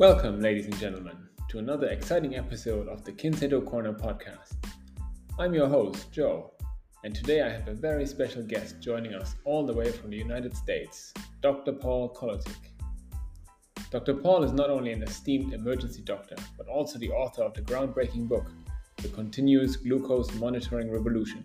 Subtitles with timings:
[0.00, 4.54] Welcome, ladies and gentlemen, to another exciting episode of the Kinseido Corner podcast.
[5.38, 6.52] I'm your host, Jo,
[7.04, 10.16] and today I have a very special guest joining us all the way from the
[10.16, 11.72] United States, Dr.
[11.72, 12.72] Paul Kolodzik.
[13.90, 14.14] Dr.
[14.14, 18.26] Paul is not only an esteemed emergency doctor, but also the author of the groundbreaking
[18.26, 18.50] book,
[19.02, 21.44] The Continuous Glucose Monitoring Revolution.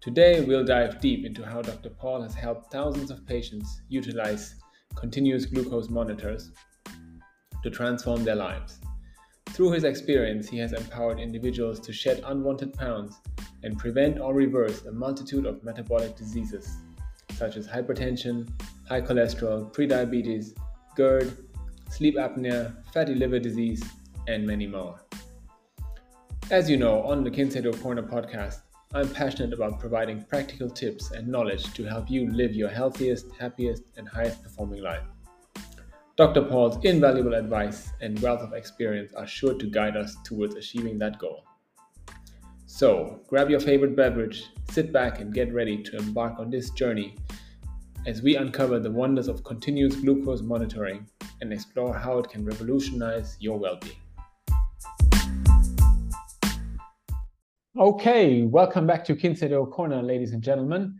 [0.00, 1.90] Today, we'll dive deep into how Dr.
[1.90, 4.54] Paul has helped thousands of patients utilize
[4.96, 6.50] continuous glucose monitors
[7.64, 8.78] to transform their lives.
[9.46, 13.20] Through his experience, he has empowered individuals to shed unwanted pounds
[13.62, 16.76] and prevent or reverse a multitude of metabolic diseases,
[17.32, 18.48] such as hypertension,
[18.86, 20.56] high cholesterol, prediabetes,
[20.94, 21.36] GERD,
[21.88, 23.82] sleep apnea, fatty liver disease,
[24.28, 25.00] and many more.
[26.50, 28.60] As you know, on the Kinseido Corner podcast,
[28.92, 33.84] I'm passionate about providing practical tips and knowledge to help you live your healthiest, happiest,
[33.96, 35.04] and highest performing life.
[36.16, 36.42] Dr.
[36.42, 41.18] Paul's invaluable advice and wealth of experience are sure to guide us towards achieving that
[41.18, 41.42] goal.
[42.66, 47.16] So, grab your favorite beverage, sit back, and get ready to embark on this journey
[48.06, 51.04] as we uncover the wonders of continuous glucose monitoring
[51.40, 53.96] and explore how it can revolutionize your well being.
[57.76, 60.94] Okay, welcome back to Kinseido Corner, ladies and gentlemen.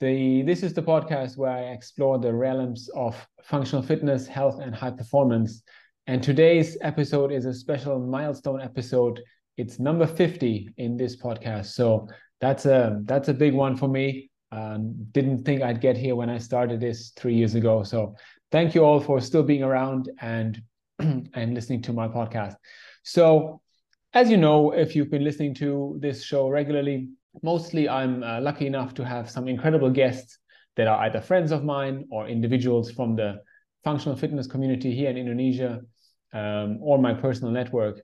[0.00, 4.72] The, this is the podcast where I explore the realms of functional fitness, health, and
[4.72, 5.62] high performance.
[6.06, 9.20] And today's episode is a special milestone episode.
[9.56, 11.66] It's number 50 in this podcast.
[11.66, 12.06] So
[12.40, 14.30] that's a that's a big one for me.
[14.52, 17.82] Um, didn't think I'd get here when I started this three years ago.
[17.82, 18.14] So
[18.52, 20.62] thank you all for still being around and
[21.00, 22.54] and listening to my podcast.
[23.02, 23.60] So
[24.14, 27.08] as you know, if you've been listening to this show regularly,
[27.42, 30.38] mostly I'm uh, lucky enough to have some incredible guests
[30.76, 33.40] that are either friends of mine or individuals from the
[33.84, 35.80] functional fitness community here in Indonesia
[36.32, 38.00] um, or my personal network.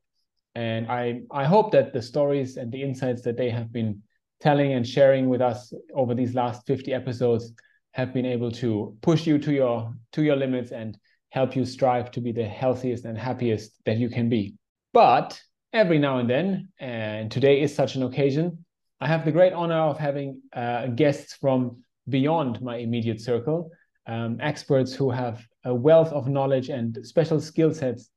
[0.55, 4.03] And I, I hope that the stories and the insights that they have been
[4.41, 7.53] telling and sharing with us over these last 50 episodes
[7.93, 10.99] have been able to push you to your to your limits and
[11.31, 14.55] help you strive to be the healthiest and happiest that you can be.
[14.93, 15.41] But
[15.73, 18.65] every now and then, and today is such an occasion,
[19.00, 23.71] I have the great honor of having uh, guests from beyond my immediate circle,
[24.06, 28.10] um, experts who have a wealth of knowledge and special skill sets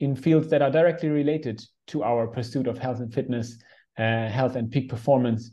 [0.00, 3.58] in fields that are directly related to our pursuit of health and fitness,
[3.98, 5.50] uh, health and peak performance.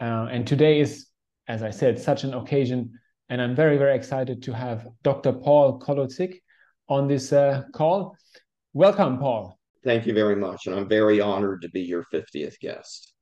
[0.00, 1.06] Uh, and today is,
[1.48, 2.92] as I said, such an occasion.
[3.28, 5.32] And I'm very, very excited to have Dr.
[5.32, 6.42] Paul Kolodzik
[6.88, 8.16] on this uh, call.
[8.72, 9.58] Welcome, Paul.
[9.84, 10.66] Thank you very much.
[10.66, 13.14] And I'm very honored to be your 50th guest.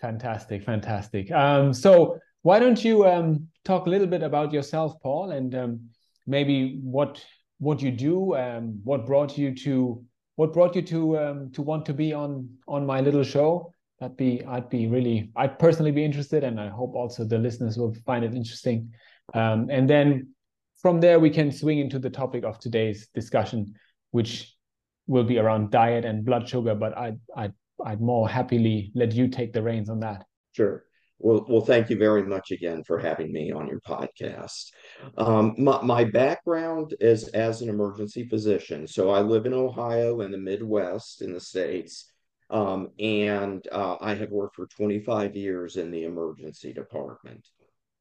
[0.00, 1.30] Fantastic, fantastic.
[1.30, 5.80] Um, so why don't you um, talk a little bit about yourself, Paul, and um,
[6.26, 7.24] maybe what
[7.58, 10.04] what you do, um, what brought you to
[10.36, 13.72] what brought you to um, to want to be on on my little show?
[14.00, 17.76] That'd be I'd be really I'd personally be interested, and I hope also the listeners
[17.76, 18.92] will find it interesting.
[19.34, 20.28] Um, and then
[20.80, 23.74] from there we can swing into the topic of today's discussion,
[24.10, 24.54] which
[25.06, 26.74] will be around diet and blood sugar.
[26.74, 27.50] But I I
[27.84, 30.24] I'd more happily let you take the reins on that.
[30.52, 30.84] Sure.
[31.18, 34.70] Well, well, thank you very much again for having me on your podcast.
[35.16, 38.86] Um, my, my background is as an emergency physician.
[38.86, 42.12] So I live in Ohio in the Midwest in the States.
[42.50, 47.48] Um, and uh, I have worked for 25 years in the emergency department.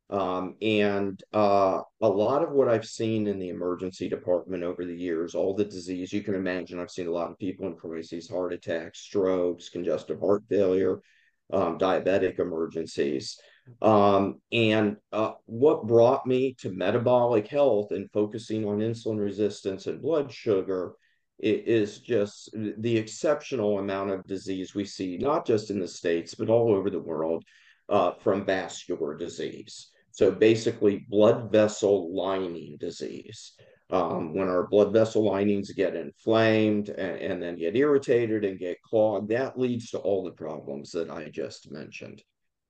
[0.10, 4.96] Um, and uh, a lot of what I've seen in the emergency department over the
[4.96, 8.30] years, all the disease you can imagine, I've seen a lot of people in crises,
[8.30, 11.00] heart attacks, strokes, congestive heart failure,
[11.52, 13.40] um, diabetic emergencies.
[13.82, 20.02] Um, and uh, what brought me to metabolic health and focusing on insulin resistance and
[20.02, 20.94] blood sugar
[21.40, 26.50] is just the exceptional amount of disease we see, not just in the States, but
[26.50, 27.44] all over the world
[27.90, 29.92] uh, from vascular disease.
[30.16, 33.52] So basically, blood vessel lining disease.
[33.90, 38.82] Um, when our blood vessel linings get inflamed and, and, then get irritated and get
[38.82, 42.24] clogged, that leads to all the problems that I just mentioned.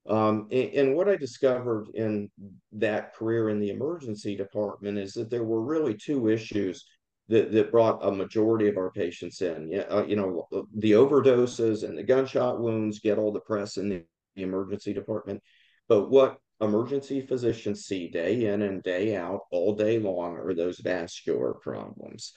[0.10, 2.32] Um, and, and, what I discovered in
[2.74, 6.84] that career in the emergency department is that there were really two issues
[7.30, 9.84] that, that brought a majority of our patients in.
[9.90, 14.04] Uh, you know, the overdoses and the gunshot wounds get all the press in the,
[14.36, 15.42] the emergency department.
[15.88, 20.80] But what emergency physicians see day in and day out, all day long, are those
[20.80, 22.34] vascular problems.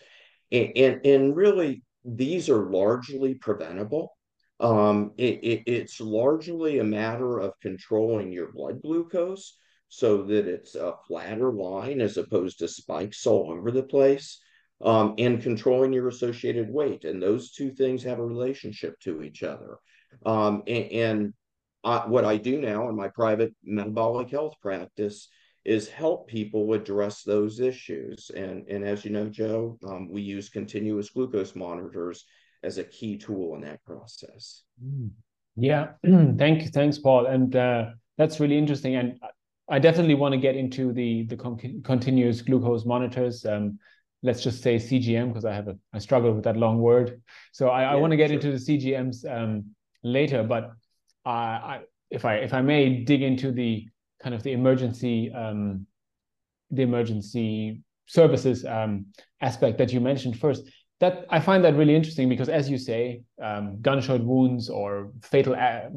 [0.50, 4.12] And, and, and really, these are largely preventable.
[4.60, 9.56] Um, it, it, it's largely a matter of controlling your blood glucose
[9.88, 14.40] so that it's a flatter line as opposed to spikes all over the place.
[14.84, 17.04] um, and controlling your associated weight.
[17.04, 19.78] And those two things have a relationship to each other.
[20.24, 21.34] Um, and, and
[21.84, 25.28] I, what I do now in my private metabolic health practice
[25.64, 28.30] is help people address those issues.
[28.34, 32.24] And, and as you know, Jo, um, we use continuous glucose monitors
[32.62, 34.62] as a key tool in that process.
[34.84, 35.10] Mm.
[35.56, 37.86] Yeah, thank you, thanks, Paul, and uh,
[38.16, 38.94] that's really interesting.
[38.94, 39.18] And
[39.68, 43.44] I definitely want to get into the the con- continuous glucose monitors.
[43.44, 43.78] Um,
[44.22, 47.20] let's just say CGM because I have a I struggle with that long word.
[47.52, 48.34] So I, yeah, I want to get sure.
[48.34, 50.70] into the CGMs um, later, but
[51.28, 51.78] uh,
[52.10, 53.86] if I if I may dig into the
[54.22, 55.86] kind of the emergency um,
[56.70, 59.06] the emergency services um,
[59.40, 60.64] aspect that you mentioned first.
[61.00, 65.54] That I find that really interesting because, as you say, um, gunshot wounds or fatal,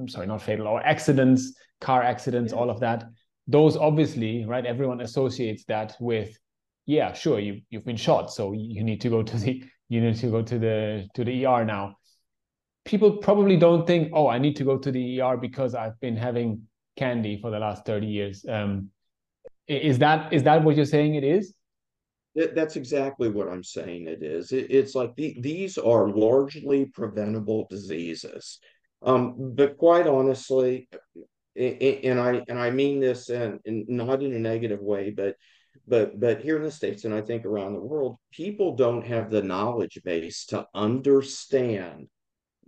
[0.07, 2.59] sorry, not fatal, or accidents, car accidents, yeah.
[2.59, 3.05] all of that.
[3.47, 4.63] Those obviously, right?
[4.63, 6.37] Everyone associates that with
[6.85, 10.17] yeah, sure, you you've been shot, so you need to go to the you need
[10.17, 11.95] to go to the to the ER now.
[12.83, 16.17] People probably don't think, oh, I need to go to the ER because I've been
[16.17, 16.63] having
[16.97, 18.45] candy for the last 30 years.
[18.47, 18.89] Um,
[19.67, 21.53] is that is that what you're saying it is?
[22.33, 24.51] That's exactly what I'm saying it is.
[24.51, 28.59] it's like the, these are largely preventable diseases.
[29.01, 30.87] Um, but quite honestly,
[31.55, 35.35] and I and I mean this and not in a negative way, but
[35.87, 39.29] but but here in the states and i think around the world people don't have
[39.29, 42.07] the knowledge base to understand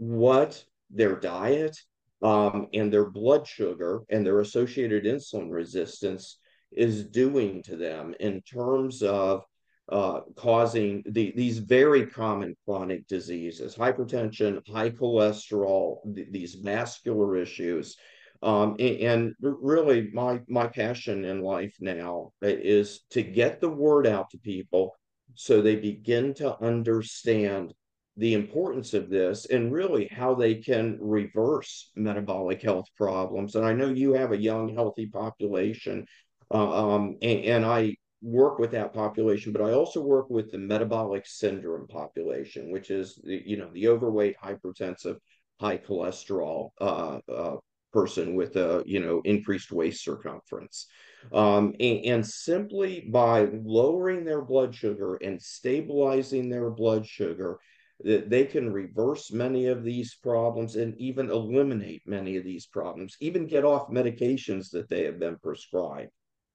[0.08, 1.78] what their diet
[2.22, 6.40] um, and their blood sugar and their associated insulin resistance
[6.72, 9.44] is doing to them in terms of
[9.90, 17.98] uh, causing the, these very common chronic diseases hypertension high cholesterol th- these vascular issues.
[18.42, 24.08] Um, and, and, really, my my passion in life now is to get the word
[24.08, 24.96] out to people
[25.36, 27.74] so they begin to understand
[28.18, 33.56] the importance of this and really how they can reverse metabolic health problems.
[33.56, 36.06] And I know you have a young, healthy population,
[36.54, 40.60] uh, um, and, and I work with that population, but I also work with the
[40.60, 45.18] metabolic syndrome population, which is the, you know the overweight, hypertensive,
[45.60, 47.56] high cholesterol uh, uh,
[47.92, 50.88] person with a you know increased waist circumference
[51.32, 57.60] um, and, and, simply by lowering their blood sugar and stabilizing their blood sugar
[58.04, 63.48] they can reverse many of these problems and even eliminate many of these problems even
[63.48, 66.12] get off medications that they have been prescribed.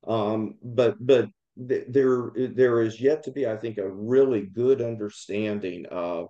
[0.07, 1.29] Um, but but
[1.69, 6.29] th- there there is yet to be i think a really good understanding of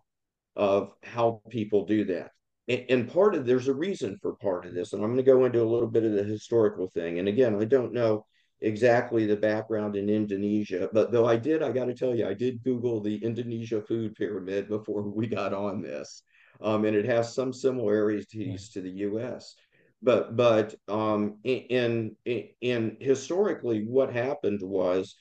[0.56, 2.30] of how people do that.
[2.68, 5.44] And part of there's a reason for part of this and i'm going to go
[5.44, 7.18] into a little bit of the historical thing.
[7.18, 8.24] And again i don't know
[8.60, 12.34] exactly the background in indonesia but though i did i got to tell you i
[12.34, 16.22] did google the indonesia food pyramid before we got on this
[16.60, 18.26] um, and it has some similarities
[18.70, 19.54] to the us
[20.02, 25.16] but but um, in, in in historically what happened was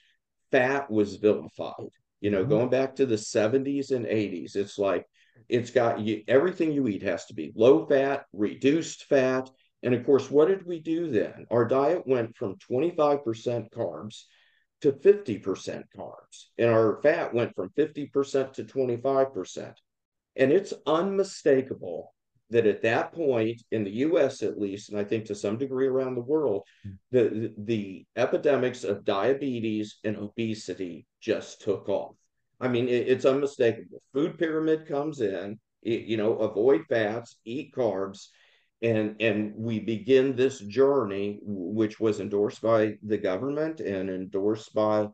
[0.51, 1.91] fat was vilified
[2.21, 2.49] you know mm-hmm.
[2.49, 5.05] going back to the 70s and 80s it's like
[5.49, 9.49] it's got you, everything you eat has to be low fat, reduced fat.
[9.87, 11.45] And of course, what did we do then?
[11.49, 14.23] Our diet went from 25% carbs
[14.81, 19.73] to 50% carbs, and our fat went from 50% to 25%.
[20.35, 22.13] And it's unmistakable
[22.49, 25.87] that at that point, in the US at least, and I think to some degree
[25.87, 26.63] around the world,
[27.11, 32.17] the, the epidemics of diabetes and obesity just took off.
[32.59, 34.01] I mean, it, it's unmistakable.
[34.13, 38.27] Food pyramid comes in, it, you know, avoid fats, eat carbs,
[38.81, 45.07] and and we begin this journey, which was endorsed by the government and endorsed by,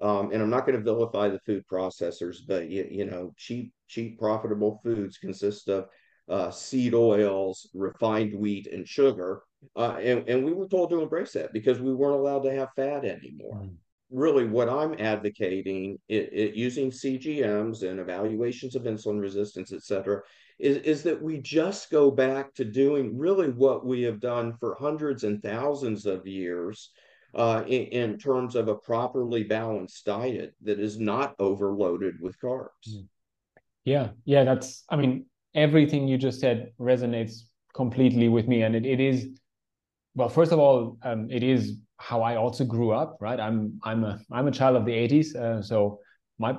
[0.00, 3.72] um, and I'm not going to vilify the food processors, but you, you know, cheap,
[3.88, 5.86] cheap, profitable foods consist of
[6.28, 9.42] uh, seed oils, refined wheat, and sugar.
[9.74, 12.68] Uh, and, and we were told to embrace that because we weren't allowed to have
[12.76, 13.62] fat anymore.
[13.62, 13.76] Mm
[14.10, 20.22] really what I'm advocating it, it, using CGMs and evaluations of insulin resistance, et cetera,
[20.58, 24.76] is, is that we just go back to doing really what we have done for
[24.78, 26.90] hundreds and thousands of years
[27.34, 32.68] uh, in, in, terms of a properly balanced diet that is not overloaded with carbs.
[32.86, 33.02] Hmm.
[33.84, 37.42] Yeah, yeah, that's, I mean, everything you just said resonates
[37.74, 38.62] completely with me.
[38.62, 39.28] And it, it is,
[40.14, 43.38] well, first of all, um, it is how I also grew up, right?
[43.38, 45.98] I'm I'm a I'm a child of the 80s, uh, so
[46.38, 46.56] my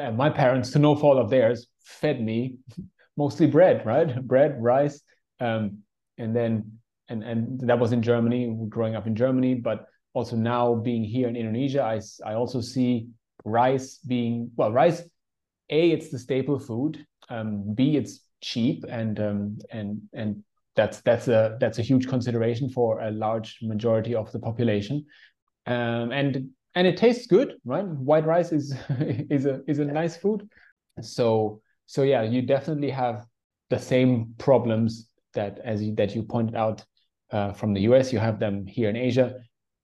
[0.00, 2.56] uh, my parents, to no fault of theirs, fed me
[3.16, 4.20] mostly bread, right?
[4.26, 5.00] Bread, rice,
[5.40, 5.78] um,
[6.18, 10.74] and then and and that was in Germany, growing up in Germany, but also now
[10.74, 13.08] being here in Indonesia, I I also see
[13.44, 15.02] rice being well, rice.
[15.70, 17.04] A, it's the staple food.
[17.28, 20.44] Um, B, it's cheap, and um, and and
[20.76, 25.04] that's that's a that's a huge consideration for a large majority of the population.
[25.66, 27.84] Um, and and it tastes good, right?
[27.84, 28.74] White rice is
[29.30, 30.48] is a is a nice food.
[31.00, 33.24] So so yeah, you definitely have
[33.70, 36.84] the same problems that as you, that you pointed out
[37.30, 38.12] uh, from the US.
[38.12, 39.34] You have them here in Asia.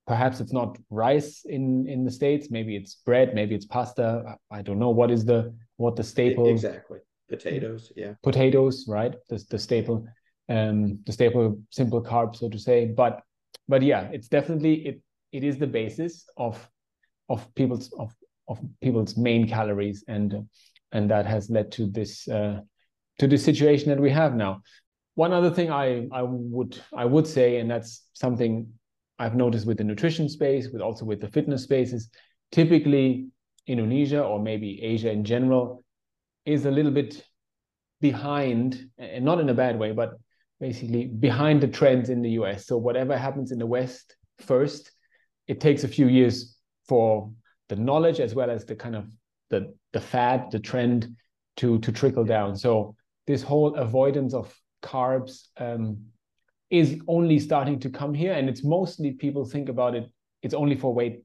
[0.06, 2.48] Perhaps it's not rice in in the states.
[2.50, 3.34] Maybe it's bread.
[3.34, 4.36] Maybe it's pasta.
[4.50, 7.92] I don't know what is the what the staple exactly potatoes.
[7.96, 8.86] Yeah, potatoes.
[8.88, 10.06] Right, the the staple,
[10.48, 12.86] um, the staple simple carb, so to say.
[12.86, 13.22] But
[13.68, 16.68] but yeah, it's definitely it it is the basis of
[17.28, 18.12] of people's of
[18.48, 20.48] of people's main calories and
[20.92, 22.60] and that has led to this uh,
[23.18, 24.62] to the situation that we have now.
[25.14, 28.66] One other thing i i would i would say and that's something
[29.18, 32.08] i've noticed with the nutrition space with also with the fitness spaces,
[32.50, 33.26] typically
[33.66, 35.84] indonesia or maybe asia in general
[36.44, 37.24] is a little bit
[38.00, 40.14] behind and not in a bad way but
[40.60, 44.90] basically behind the trends in the us so whatever happens in the west first
[45.46, 46.56] it takes a few years
[46.88, 47.30] for
[47.68, 49.04] the knowledge as well as the kind of
[49.52, 51.14] the the fad, the trend
[51.58, 52.56] to to trickle down.
[52.56, 55.98] So this whole avoidance of carbs um,
[56.70, 60.10] is only starting to come here, and it's mostly people think about it.
[60.42, 61.22] It's only for weight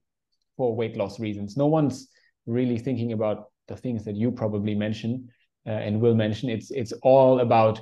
[0.57, 1.57] for weight loss reasons.
[1.57, 2.09] No one's
[2.45, 5.29] really thinking about the things that you probably mention
[5.65, 6.49] uh, and will mention.
[6.49, 7.81] It's it's all about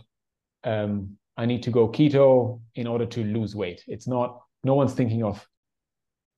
[0.64, 3.84] um, I need to go keto in order to lose weight.
[3.88, 4.40] It's not.
[4.64, 5.46] No one's thinking of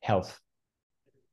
[0.01, 0.39] health.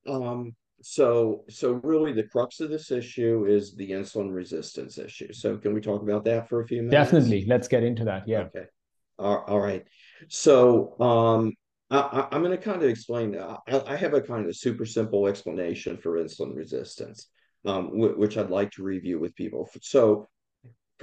[0.06, 0.54] Um,
[0.84, 5.32] so so really the crux of this issue is the insulin resistance issue.
[5.32, 7.10] So can we talk about that for a few minutes?
[7.10, 7.46] Definitely.
[7.46, 8.28] Let's get into that.
[8.28, 8.40] Yeah.
[8.40, 8.66] Okay.
[9.18, 9.84] All, all right.
[10.28, 11.52] So um
[11.90, 15.28] I, am going to kind of explain I, I, have a kind of super simple
[15.28, 17.28] explanation for insulin resistance
[17.66, 19.68] um, which i'd like to review with people.
[19.80, 20.28] So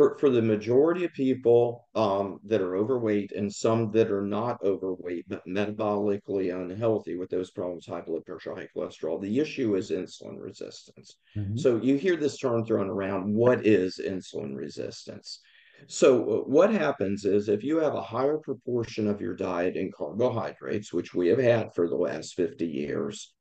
[0.02, 4.58] for, for the majority of people um, that are overweight and some that are not
[4.64, 9.92] overweight but metabolically unhealthy with those problems high blood pressure high cholesterol the issue is
[9.92, 11.56] insulin resistance mm-hmm.
[11.56, 15.40] so you hear this term thrown around what is insulin resistance
[15.86, 19.92] so uh, what happens is if you have a higher proportion of your diet in
[19.96, 23.36] carbohydrates which we have had for the last 50 years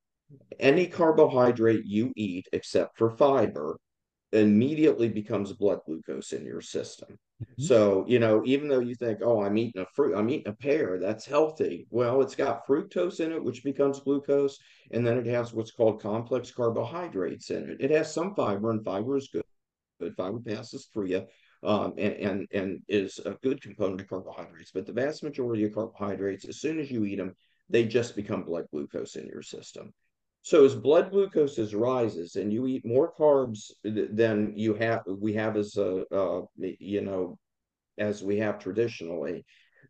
[0.58, 3.78] any carbohydrate you eat except for fiber
[4.32, 7.18] immediately becomes blood glucose in your system.
[7.42, 7.62] Mm-hmm.
[7.62, 10.52] So, you know, even though you think, oh, I'm eating a fruit, I'm eating a
[10.52, 11.86] pear, that's healthy.
[11.90, 14.58] Well, it's got fructose in it, which becomes glucose.
[14.92, 17.78] And then it has what's called complex carbohydrates in it.
[17.80, 19.42] It has some fiber, and fiber is good.
[20.00, 21.26] Good fiber passes through you.
[21.62, 24.70] Um, and, and and is a good component of carbohydrates.
[24.72, 27.34] But the vast majority of carbohydrates, as soon as you eat them,
[27.68, 29.92] they just become blood glucose in your system.
[30.42, 35.56] So as blood glucose rises and you eat more carbs than you have, we have
[35.56, 37.38] as a, uh, you know,
[37.98, 39.44] as we have traditionally,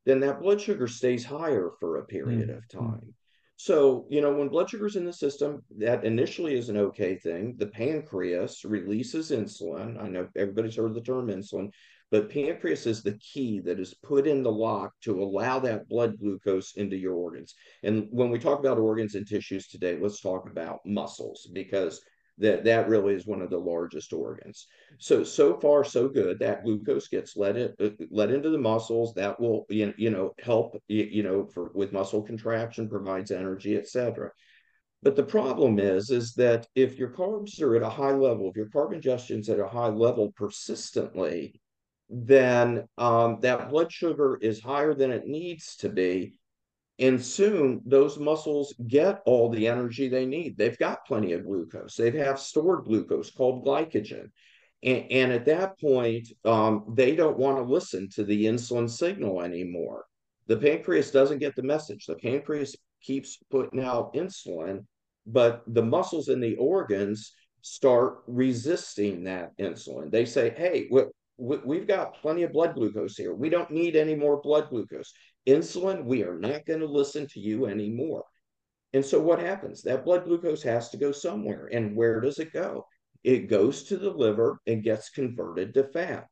[0.05, 2.59] then that blood sugar stays higher for a period mm-hmm.
[2.59, 3.15] of time.
[3.57, 7.57] So, you know, when blood sugar's in the system, that initially is an okay thing.
[7.59, 10.03] The pancreas releases insulin.
[10.03, 11.71] I know everybody's heard the term insulin.
[12.11, 16.19] But pancreas is the key that is put in the lock to allow that blood
[16.19, 17.55] glucose into your organs.
[17.83, 22.01] And when we talk about organs and tissues today, let's talk about muscles because
[22.39, 24.67] that that really is one of the largest organs.
[24.99, 26.39] So so far so good.
[26.39, 29.15] That glucose gets let it uh, let into the muscles.
[29.15, 34.31] That will you know help you know for with muscle contraction, provides energy, etc.
[35.03, 38.57] But the problem is, is that if your carbs are at a high level, if
[38.57, 41.60] your carb ingestion is at a high level persistently,
[42.11, 46.35] then um, that blood sugar is higher than it needs to be.
[46.99, 50.59] And soon those muscles get all the energy they need.
[50.59, 51.97] They've got plenty of glucose.
[51.97, 54.31] They have stored glucose called glycogen.
[54.83, 59.41] And, and at that point, um, they don't want to listen to the insulin signal
[59.43, 60.05] anymore.
[60.47, 62.07] The pancreas doesn't get the message.
[62.07, 64.85] The pancreas keeps putting out insulin,
[65.27, 70.11] but the muscles in the organs start resisting that insulin.
[70.11, 70.89] They say, hey,
[71.41, 73.35] we've got plenty of blood glucose here.
[73.35, 75.13] We don't need any more blood glucose.
[75.47, 78.25] Insulin, we are not going to listen to you anymore.
[78.93, 79.83] And so what happens?
[79.83, 81.69] That blood glucose has to go somewhere.
[81.73, 82.87] And where does it go?
[83.23, 86.29] It goes to the liver and gets converted to fat.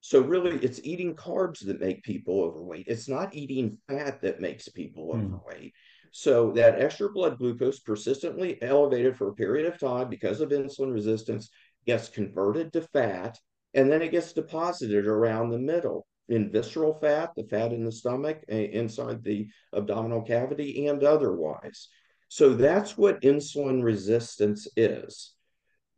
[0.00, 2.86] So really, it's eating carbs that make people overweight.
[2.86, 5.34] It's not eating fat that makes people mm.
[5.34, 5.72] overweight.
[6.12, 10.92] So that extra blood glucose persistently elevated for a period of time because of insulin
[10.92, 11.50] resistance
[11.86, 13.38] gets converted to fat
[13.76, 17.92] and then it gets deposited around the middle in visceral fat, the fat in the
[17.92, 21.88] stomach, inside the abdominal cavity, and otherwise.
[22.28, 25.34] So that's what insulin resistance is.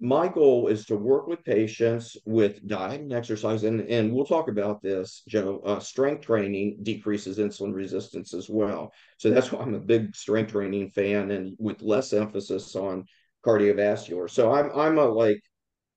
[0.01, 4.49] my goal is to work with patients with diet and exercise, and, and we'll talk
[4.49, 5.61] about this, Jo.
[5.65, 8.93] Uh, strength training decreases insulin resistance as well.
[9.17, 13.07] So that's why I'm a big strength training fan, and with less emphasis on
[13.45, 14.31] cardiovascular.
[14.31, 15.43] So I'm I'm a like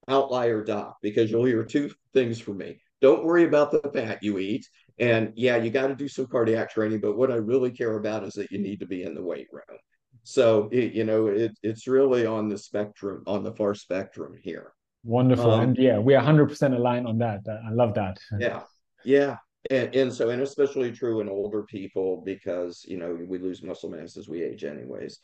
[0.08, 2.82] outlier doc because you'll hear two things from me.
[3.02, 4.68] Don't worry about the fat you eat,
[5.00, 7.00] and yeah, you got to do some cardiac training.
[7.02, 9.48] But what I really care about is that you need to be in the weight
[9.52, 9.80] room.
[10.24, 14.74] So it, you know, it, it's really on the spectrum, on the far spectrum here.
[15.04, 17.42] Wonderful, um, and yeah, we are hundred percent aligned on that.
[17.48, 18.18] I love that.
[18.40, 18.62] Yeah,
[19.04, 19.38] yeah,
[19.72, 23.90] and and so and especially true in older people because you know we lose muscle
[23.90, 25.20] mass as we age, anyways.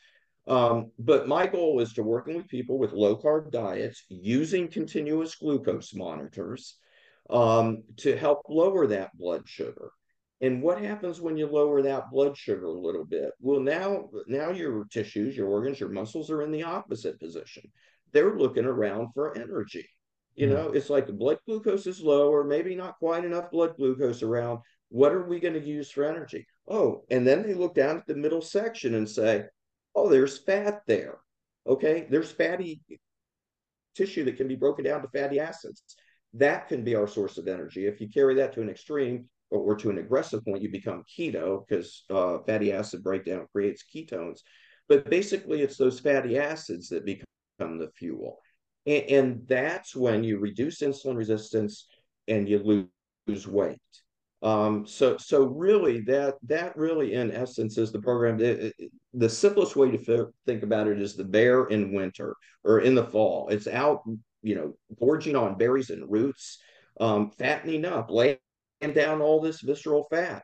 [0.47, 5.35] Um, but my goal is to working with people with low carb diets using continuous
[5.35, 6.77] glucose monitors
[7.29, 9.91] um, to help lower that blood sugar.
[10.39, 13.31] And what happens when you lower that blood sugar a little bit?
[13.41, 17.63] Well, now, now your tissues, your organs, your muscles are in the opposite position.
[18.13, 19.89] They're looking around for energy.
[20.35, 20.53] You hmm.
[20.53, 24.21] know, it's like the blood glucose is low, or maybe not quite enough blood glucose
[24.21, 24.59] around.
[24.89, 26.45] What are we going to use for energy?
[26.69, 29.43] Oh, and then they look down at the middle section and say,
[29.97, 31.17] oh, there's fat there.
[31.65, 32.81] Okay, there's fatty
[33.95, 35.81] tissue that can be broken down to fatty acids.
[36.33, 37.87] That can be our source of energy.
[37.87, 41.65] If you carry that to an extreme, or, to an aggressive point, you become keto
[41.67, 44.41] because uh, fatty acid breakdown creates ketones.
[44.87, 48.39] But basically, it's those fatty acids that become the fuel.
[48.85, 51.87] And, and that's when you reduce insulin resistance
[52.27, 52.59] and you
[53.27, 53.77] lose, weight.
[54.41, 58.39] Um, so, so really, that that really, in essence, is the program.
[58.39, 62.81] It, it, the simplest way to think about it is the bear in winter or
[62.81, 63.49] in the fall.
[63.49, 64.03] It's out,
[64.43, 66.59] you know, gorging on berries and roots,
[66.99, 68.37] um, fattening up, laying
[68.93, 70.43] down all this visceral fat.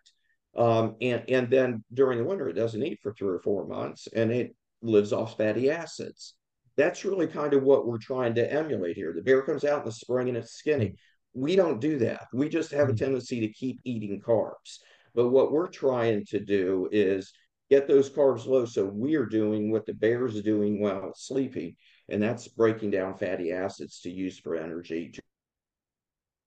[0.58, 4.08] Um, and, and then during the winter, it doesn't eat for three or four months
[4.15, 6.34] and it lives off fatty acids.
[6.75, 9.14] That's really kind of what we're trying to emulate here.
[9.14, 10.96] The bear comes out in the spring and it's skinny.
[11.36, 12.25] We don't do that.
[12.33, 12.98] We just have a hmm.
[12.98, 14.79] tendency to keep eating carbs.
[15.14, 17.33] But what we're trying to do is
[17.74, 18.66] get those carbs low.
[18.66, 21.75] So we're doing what the bear's doing while sleeping,
[22.09, 25.22] and that's breaking down fatty acids to use for energy to,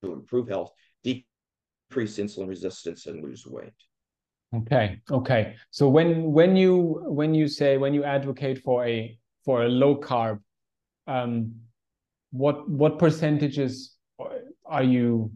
[0.02, 0.70] to improve health,
[1.02, 3.74] decrease insulin resistance and lose weight.
[4.54, 5.00] Okay.
[5.10, 5.56] Okay.
[5.70, 9.96] So when when you when you say when you advocate for a for a low
[9.96, 10.38] carb,
[11.08, 11.52] um,
[12.30, 13.96] what what percentages
[14.64, 15.32] are you?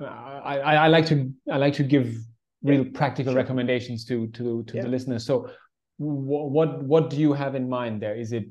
[0.00, 2.16] I, I, I like to I like to give
[2.62, 3.42] real practical sure.
[3.42, 4.82] recommendations to to to yeah.
[4.82, 5.24] the listeners.
[5.26, 5.50] So
[5.98, 8.16] what what do you have in mind there?
[8.16, 8.44] Is it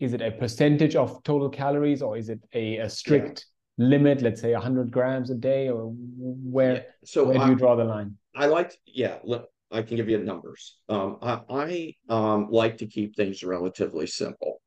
[0.00, 3.46] is it a percentage of total calories or is it a, a strict
[3.78, 6.82] limit, let's say 100 grams a day, or where, yeah.
[7.04, 8.16] so where do you draw the line?
[8.36, 10.78] I like, yeah, look, I can give you numbers.
[10.88, 14.60] Um, I, I um, like to keep things relatively simple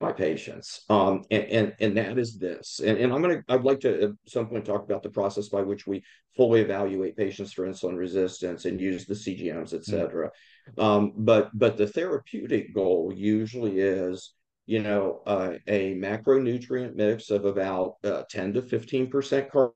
[0.00, 0.84] my patients.
[0.90, 2.80] Um, and, and, and that is this.
[2.84, 5.48] And, and I'm going to, I'd like to at some point talk about the process
[5.48, 6.02] by which we
[6.36, 9.84] fully evaluate patients for insulin resistance and use the CGMs, et mm.
[9.84, 10.30] cetera.
[10.76, 10.80] Mm-hmm.
[10.80, 14.34] Um, but, but the therapeutic goal usually is
[14.66, 19.72] you know, uh, a macronutrient mix of about uh, 10 to 15% car-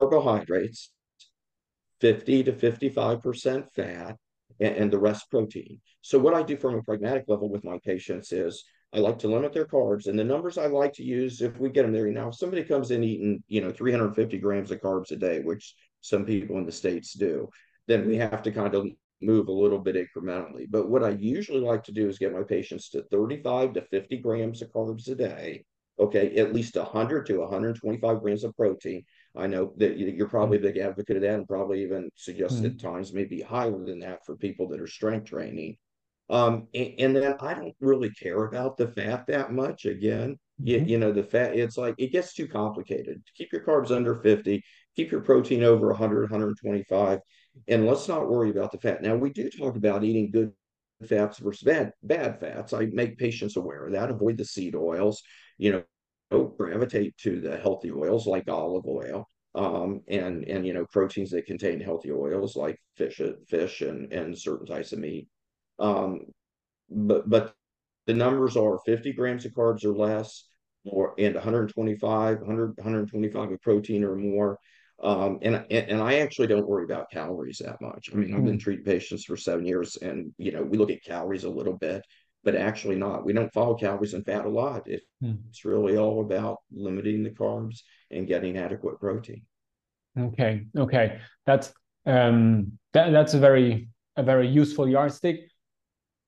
[0.00, 0.90] carbohydrates,
[2.00, 4.16] 50 to 55% fat,
[4.60, 5.80] and, and, the rest protein.
[6.00, 8.62] So, what I do from a pragmatic level with my patients is
[8.94, 11.68] I like to limit their carbs, and the numbers I like to use if we
[11.68, 12.06] get them there.
[12.06, 15.74] Now, if somebody comes in eating, you know, 350 grams of carbs a day, which
[16.00, 17.48] some people in the States do,
[17.88, 18.86] then we have to kind of
[19.20, 20.66] move a little bit incrementally.
[20.70, 24.18] But what I usually like to do is get my patients to 35 to 50
[24.18, 25.64] grams of carbs a day.
[25.98, 29.04] Okay, at least 100 to 125 grams of protein.
[29.36, 32.66] I know that you're probably a big advocate of that and probably even suggest mm-hmm.
[32.66, 35.76] at times maybe higher than that for people that are strength training.
[36.34, 39.84] Um, and, and, then I don't really care about the fat that much.
[39.84, 40.66] Again, mm-hmm.
[40.66, 43.22] you, you know, the fat, it's like it gets too complicated.
[43.36, 44.64] Keep your carbs under 50,
[44.96, 47.20] keep your protein over 100, 125
[47.68, 49.02] and let's not worry about the fat.
[49.02, 50.52] Now, we do talk about eating good
[51.06, 52.72] fats versus bad, bad fats.
[52.72, 54.10] I make patients aware of that.
[54.10, 55.22] Avoid the seed oils,
[55.58, 55.84] you
[56.30, 59.28] know, gravitate to the healthy oils like olive oil.
[59.56, 64.36] Um, and and you know proteins that contain healthy oils like fish fish and and
[64.36, 65.28] certain types of meat
[65.78, 66.20] um,
[66.90, 67.54] but but
[68.06, 70.44] the numbers are 50 grams of carbs or less
[70.84, 74.58] or and 125 100 125 of protein or more
[75.02, 78.10] um, and, and I actually don't worry about calories that much.
[78.12, 78.58] I mean, I've been hmm.
[78.58, 82.02] treating patients for seven years, and you know, we look at calories a little bit,
[82.44, 83.24] but actually not.
[83.24, 84.88] We don't follow calories and fat a lot.
[84.88, 85.38] It, mm.
[85.48, 89.42] It's really all about limiting the carbs and getting adequate protein.
[90.16, 91.72] Okay, okay, that's
[92.06, 95.50] um, that, that's a very a very useful yardstick.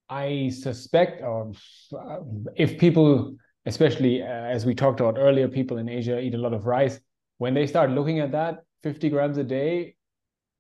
[0.09, 1.53] I suspect, or
[1.93, 2.19] uh,
[2.55, 6.53] if people, especially uh, as we talked about earlier, people in Asia eat a lot
[6.53, 7.01] of rice.
[7.39, 9.97] When they start looking at that, 50 grams a day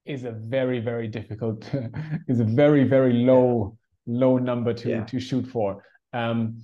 [0.04, 1.68] is a very, very difficult,
[2.28, 5.04] is a very, very low, low number to yeah.
[5.04, 5.84] to shoot for.
[6.12, 6.62] Um,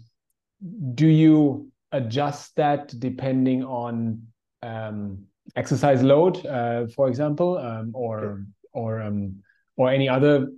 [0.94, 4.26] do you adjust that depending on
[4.62, 5.24] um,
[5.56, 9.42] exercise load, uh, for example, um, or or um,
[9.76, 10.48] or any other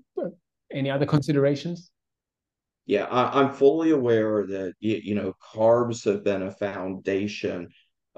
[0.73, 1.91] any other considerations?
[2.87, 7.69] Yeah, I, am fully aware that you know carbs have been a foundation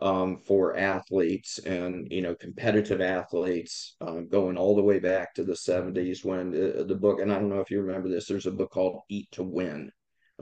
[0.03, 5.45] um, for athletes and you know competitive athletes um, going all the way back to
[5.45, 8.27] the 70s when the, the, book and I don't know if you remember this.
[8.27, 9.91] There's a book called Eat to Win,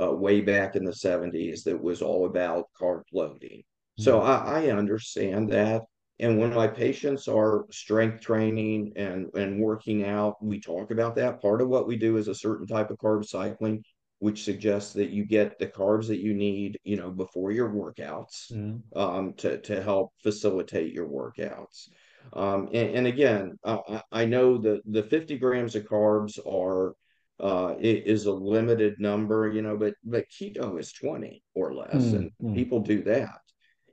[0.01, 3.63] uh, way back in the 70s that was all about carb loading.
[3.99, 4.03] Mm-hmm.
[4.03, 5.83] So I, I understand that.
[6.21, 11.43] And when my patients are strength training and, and working out, we talk about that.
[11.43, 13.83] Part of what we do is a certain type of carb cycling,
[14.25, 18.51] which suggests that you get the carbs that you need, you know, before your workouts
[18.51, 18.81] mm.
[18.97, 21.91] um, to, to help facilitate your workouts.
[22.33, 26.95] Um, and, and, again, uh, I know that the 50 grams of carbs are
[27.39, 32.15] uh, is a limited number, you know, but but keto is 20 or less, mm,
[32.17, 32.55] and mm.
[32.55, 33.43] people do that.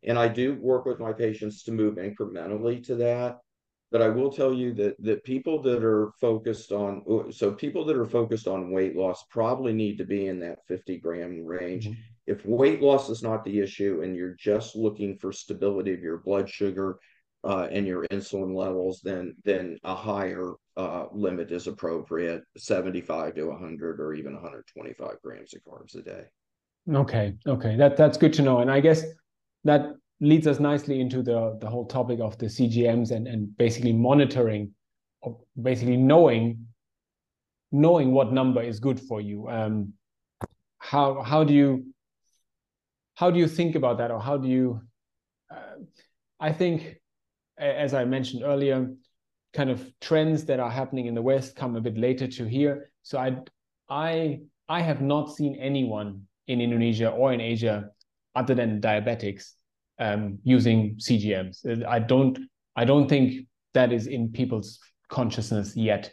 [0.02, 3.40] And I do work with my patients to move incrementally to that.
[3.92, 7.98] But I will tell you that that people that are focused on so people that
[7.98, 11.88] are focused on weight loss probably need to be in that 50 gram range.
[11.88, 12.00] Mm-hmm.
[12.28, 16.20] If weight loss is not the issue and you're just looking for stability of your
[16.20, 17.00] blood sugar
[17.44, 23.46] uh, and your insulin levels, then then a higher uh, limit is appropriate 75 to
[23.48, 26.24] 100 or even 125 grams of carbs a day.
[26.90, 28.60] Okay, okay, that that's good to know.
[28.60, 29.04] And I guess
[29.66, 33.92] that leads us nicely into the the whole topic of the CGMs and and basically
[33.92, 34.74] monitoring,
[35.22, 36.68] or basically knowing
[37.72, 39.50] knowing what number is good for you.
[39.50, 39.94] Um,
[40.78, 41.86] how how do you
[43.16, 44.82] how do you think about that, or how do you?
[45.50, 45.84] Uh,
[46.40, 46.96] I think,
[47.58, 48.90] as I mentioned earlier,
[49.54, 52.92] kind of trends that are happening in the West come a bit later to here.
[53.04, 53.38] So I
[53.90, 57.90] I I have not seen anyone in Indonesia or in Asia
[58.36, 59.56] other than diabetics
[60.02, 61.86] um, using CGMs.
[61.88, 62.38] I don't
[62.76, 66.12] I don't think that is in people's consciousness yet.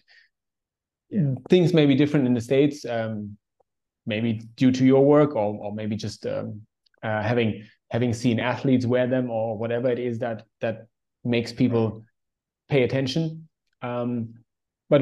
[1.11, 1.35] Yeah.
[1.49, 3.37] Things may be different in the states, um,
[4.07, 6.61] maybe due to your work, or or maybe just um,
[7.03, 10.87] uh, having having seen athletes wear them, or whatever it is that that
[11.25, 12.05] makes people
[12.69, 13.49] pay attention.
[13.81, 14.35] Um,
[14.91, 15.01] but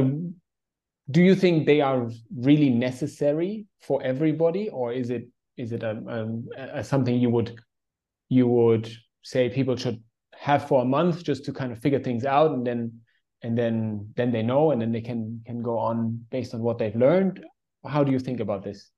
[1.11, 5.91] do you think they are really necessary for everybody, or is it is it a,
[6.57, 7.59] a, a something you would
[8.29, 8.91] you would
[9.23, 10.03] say people should
[10.35, 12.93] have for a month just to kind of figure things out and then
[13.43, 16.79] and then then they know and then they can can go on based on what
[16.79, 17.45] they've learned.
[17.87, 18.91] How do you think about this?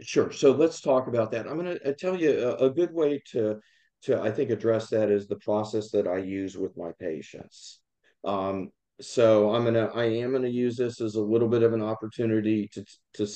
[0.00, 0.32] Sure.
[0.32, 1.46] So let's talk about that.
[1.46, 3.60] I'm going to uh, tell you a, a, good way to
[4.02, 7.80] to i think address that is the process that i use with my patients.
[8.24, 11.62] Um, so i'm going to i am going to use this as a little bit
[11.64, 13.26] of an opportunity to to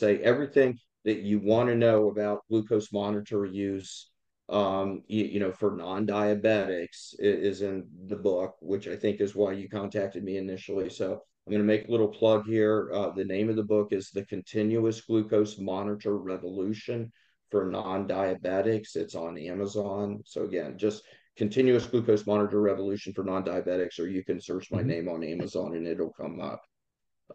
[0.00, 4.10] say everything that you want to know about glucose monitor use
[4.48, 9.52] um, you, you, know, for non-diabetics is in the book, which I think is why
[9.52, 10.88] you contacted me initially.
[10.88, 12.90] So I'm going to make a little plug here.
[12.94, 17.12] Uh, the name of the book is The Continuous Glucose Monitor Revolution
[17.50, 18.96] for Non-Diabetics.
[18.96, 20.20] It's on Amazon.
[20.24, 21.02] So again, just
[21.36, 24.88] Continuous Glucose Monitor Revolution for Non-Diabetics, or you can search my mm-hmm.
[24.88, 26.62] name on Amazon and it'll come up.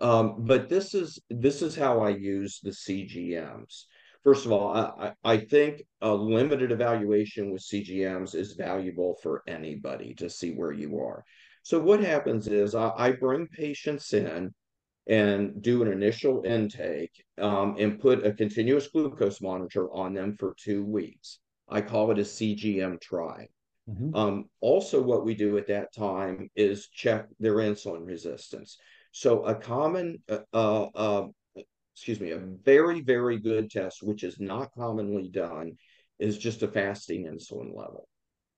[0.01, 3.83] Um, but this is this is how I use the CGMs
[4.23, 10.13] first of all, I, I think a limited evaluation with CGMs is valuable for anybody
[10.15, 11.23] to see where you are.
[11.63, 14.53] So what happens is I, I bring patients in
[15.07, 20.55] and do an initial intake um, and put a continuous glucose monitor on them for
[20.57, 21.39] two weeks.
[21.67, 23.47] I call it a CGM try.
[23.89, 24.15] Mm-hmm.
[24.15, 28.77] Um, also, what we do at that time is check their insulin resistance.
[29.11, 31.27] So, a common uh, uh, uh
[31.95, 35.77] excuse me, a very, very good test, which is not commonly done,
[36.19, 38.07] is just a fasting insulin level.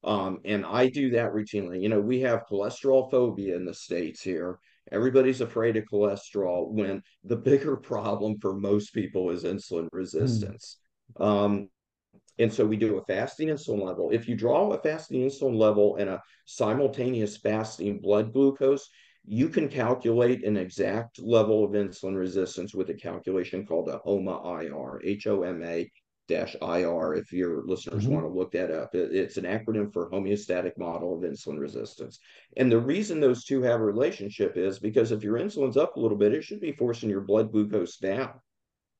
[0.04, 1.82] Um, and I do that routinely.
[1.82, 4.60] You know, we have cholesterol phobia in the States here.
[4.92, 10.78] Everybody's afraid of cholesterol when the bigger problem for most people is insulin resistance.
[11.18, 11.26] Mm.
[11.26, 11.70] Um,
[12.38, 14.12] and so we do a fasting insulin level.
[14.12, 18.90] If you draw a fasting insulin level and a simultaneous fasting blood glucose,
[19.28, 25.02] you can calculate an exact level of insulin resistance with a calculation called a HOMA-IR,
[25.04, 25.92] H-O-M-A
[26.28, 28.14] dash IR, if your listeners mm-hmm.
[28.14, 28.94] want to look that up.
[28.94, 32.20] it's an acronym for homeostatic model of insulin resistance.
[32.58, 36.00] And the reason those two have a relationship is because if your insulin's up a
[36.00, 38.34] little bit, it should be forcing your blood glucose down.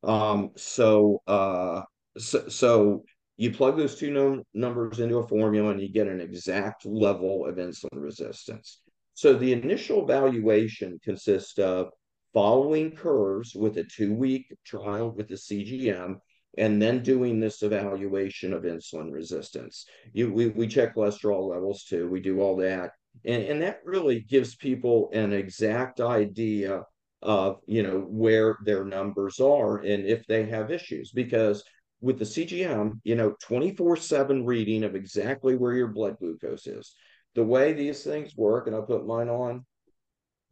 [0.04, 1.82] Um, so, uh,
[2.18, 3.04] so, so
[3.38, 7.46] you plug those two num- numbers into a formula and you get an exact level
[7.46, 8.82] of insulin resistance.
[9.16, 11.90] So the initial evaluation consists of
[12.34, 16.18] following curves with a two week trial with the CGM
[16.58, 19.86] and then doing this evaluation of insulin resistance.
[20.14, 22.10] You, we, we check cholesterol levels too.
[22.10, 22.92] We do all that.
[23.24, 26.84] And, and that really gives people an exact idea
[27.22, 31.12] of, you know, where their numbers are and if they have issues.
[31.12, 31.64] Because
[32.02, 36.96] with the CGM, you know, 24 7 reading of exactly where your blood glucose is.
[37.36, 39.66] The way these things work, and I'll put mine on,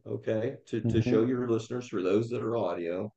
[0.06, 0.88] okay, to, mm-hmm.
[0.90, 3.12] to show your listeners for those that are audio,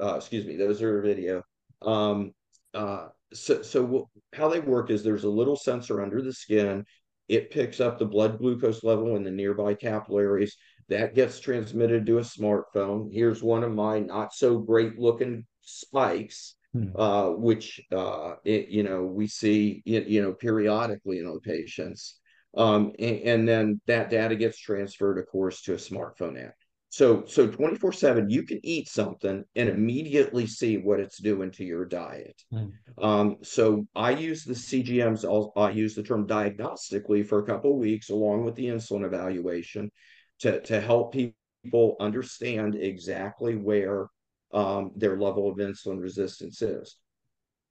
[0.00, 1.42] uh, excuse me, those are video.
[1.82, 2.32] Um,
[2.74, 6.84] uh, so, so how they work is there's a little sensor under the skin.
[7.28, 10.56] It picks up the blood glucose level in the nearby capillaries.
[10.88, 13.12] That gets transmitted to a smartphone.
[13.12, 16.88] Here's one of my not so great looking spikes, hmm.
[16.96, 22.18] uh, which uh, it, you know we see you know periodically in the patients.
[22.56, 26.54] Um, and, and, then that data gets transferred, of course, to a smartphone app.
[26.88, 31.64] So, so 24 7, you can eat something and immediately see what it's doing to
[31.64, 32.42] your diet.
[32.52, 32.72] Mm.
[33.00, 37.72] Um, so, I use the CGMs, I'll, I use the term diagnostically for a couple
[37.72, 39.92] of weeks along with the insulin evaluation
[40.40, 44.08] to, to help people understand exactly where
[44.52, 46.96] um, their level of insulin resistance is.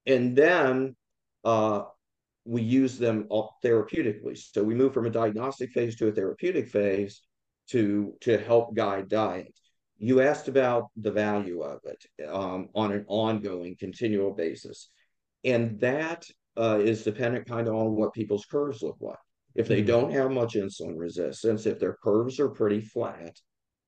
[0.05, 0.95] And then
[1.43, 1.83] uh,
[2.45, 3.27] we use them
[3.63, 4.37] therapeutically.
[4.37, 7.21] So we move from a diagnostic phase to a therapeutic phase
[7.69, 9.53] to to help guide diet.
[9.97, 14.89] You asked about the value of it um, on an ongoing, continual basis,
[15.43, 16.25] and that
[16.57, 19.17] uh, is dependent kind of on what people's curves look like.
[19.55, 19.87] If they mm-hmm.
[19.87, 23.35] don't have much insulin resistance, if their curves are pretty flat,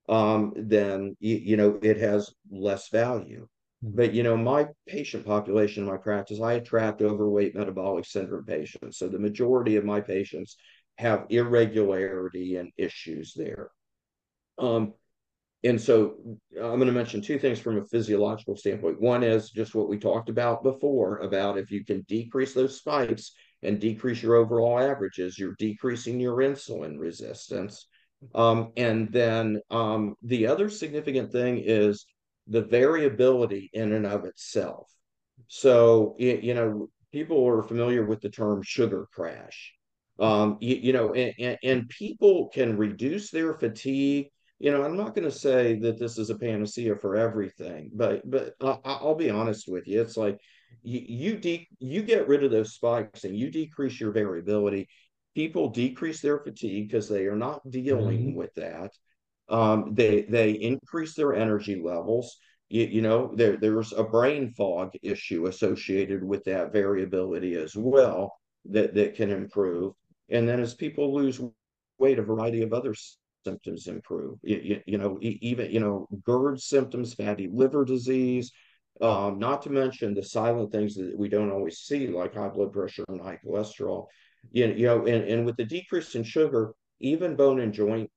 [0.10, 3.48] um, then you, you know it has less value.
[3.84, 3.96] Hmm.
[3.96, 8.98] But you know, my patient population in my practice, I attract overweight metabolic syndrome patients.
[8.98, 10.58] So the majority of my patients
[10.98, 13.72] have irregularity and issues there.
[14.58, 14.94] Um,
[15.64, 16.16] and so
[16.58, 19.00] I'm going to mention two things from a physiological standpoint.
[19.00, 23.34] One is just what we talked about before about if you can decrease those spikes
[23.62, 27.88] and decrease your overall averages, you're decreasing your insulin resistance.
[28.34, 32.06] Um, and then um, the other significant thing is
[32.48, 34.92] the variability in and of itself.
[35.48, 39.74] So, you know, people are familiar with the term sugar crash.
[40.20, 44.28] Um, you, you know, and, and people can reduce their fatigue.
[44.60, 48.22] You know, I'm not going to say that this is a panacea for everything, but
[48.30, 50.02] but I'll be honest with you.
[50.02, 50.38] It's like
[50.84, 54.88] you you, de- you get rid of those spikes and you decrease your variability.
[55.34, 58.38] People decrease their fatigue because they are not dealing mm-hmm.
[58.38, 58.92] with that.
[59.50, 62.38] Um, they they increase their energy levels.
[62.70, 68.34] You, you know, there there's a brain fog issue associated with that variability as well
[68.66, 69.94] that that can improve.
[70.30, 71.42] And then as people lose
[72.00, 72.96] weight, a variety of other
[73.44, 74.38] symptoms improve.
[74.44, 78.52] You, you, you know, even you know GERD symptoms, fatty liver disease.
[79.02, 82.72] Um, not to mention the silent things that we don't always see, like high blood
[82.72, 84.06] pressure and high cholesterol.
[84.52, 88.12] You, you know, and, and with the decrease in sugar, even bone and joint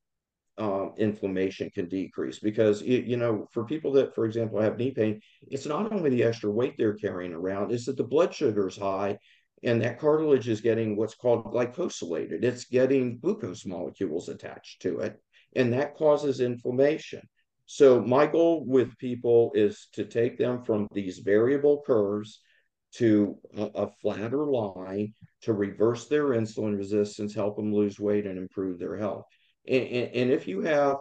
[0.58, 4.92] um, inflammation can decrease because it, you know for people that for example have knee
[4.92, 8.68] pain it's not only the extra weight they're carrying around it's that the blood sugar
[8.68, 9.18] is high
[9.64, 12.44] and that cartilage is getting what's called glycosylated.
[12.44, 15.20] It's getting glucose molecules attached to it
[15.56, 17.22] and that causes inflammation.
[17.66, 22.40] So my goal with people is to take them from these variable curves
[22.96, 28.38] to a, a flatter line to reverse their insulin resistance help them lose weight and
[28.38, 29.26] improve their health
[29.68, 30.96] and, and, if you have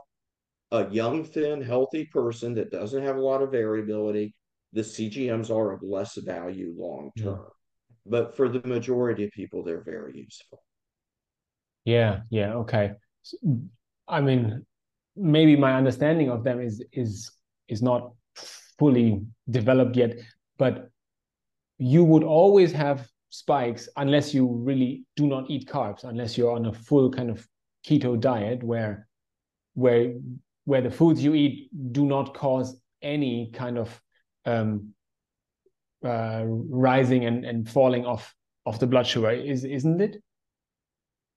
[0.71, 4.35] a young, thin, healthy person that doesn't have a lot of variability,
[4.71, 7.23] the CGMs are of less value long hmm.
[7.23, 7.39] term.
[7.39, 7.49] Yeah.
[8.05, 10.61] But for the majority of people, they're very useful.
[11.85, 12.93] Yeah, yeah, okay.
[14.07, 14.65] I mean,
[15.15, 17.31] maybe my understanding of them is is
[17.67, 18.11] is not
[18.79, 20.17] fully developed yet,
[20.57, 20.89] but
[21.77, 26.65] you would always have spikes unless you really do not eat carbs, unless you're on
[26.65, 27.47] a full kind of
[27.85, 29.07] keto diet where
[29.73, 30.13] where
[30.65, 34.01] where the foods you eat do not cause any kind of
[34.45, 34.93] um,
[36.03, 38.33] uh, rising and, and falling off
[38.65, 39.31] of the blood sugar.
[39.31, 40.23] Is isn't it?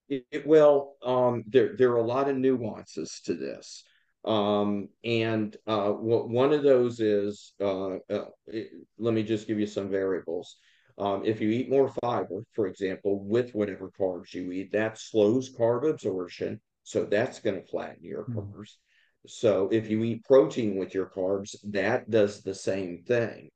[0.08, 3.84] It, it well um, there there are a lot of nuances to this.
[4.24, 9.68] Um, and uh, one of those is uh, uh, it, let me just give you
[9.68, 10.56] some variables
[10.98, 15.54] um, if you eat more fiber, for example, with whatever carbs you eat, that slows
[15.54, 16.60] carb absorption.
[16.84, 18.34] So that's going to flatten your hmm.
[18.34, 18.72] curves.
[18.72, 19.28] Mm-hmm.
[19.28, 23.50] So if you eat protein with your carbs, that does the same thing.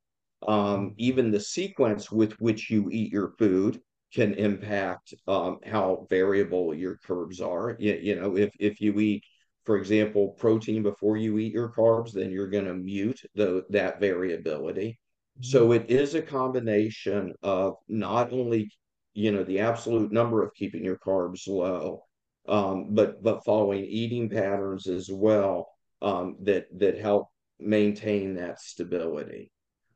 [0.46, 3.80] Um, even the sequence with which you eat your food
[4.12, 7.76] can impact um, how variable your curves are.
[7.78, 9.22] You, you know, if if you eat,
[9.64, 14.00] for example, protein before you eat your carbs, then you're going to mute the, that
[14.00, 14.98] variability.
[15.40, 15.84] So mm-hmm.
[15.84, 18.70] it is a combination of not only
[19.14, 22.04] you know the absolute number of keeping your carbs low,
[22.48, 25.68] um, but but following eating patterns as well
[26.02, 29.50] um, that that help maintain that stability.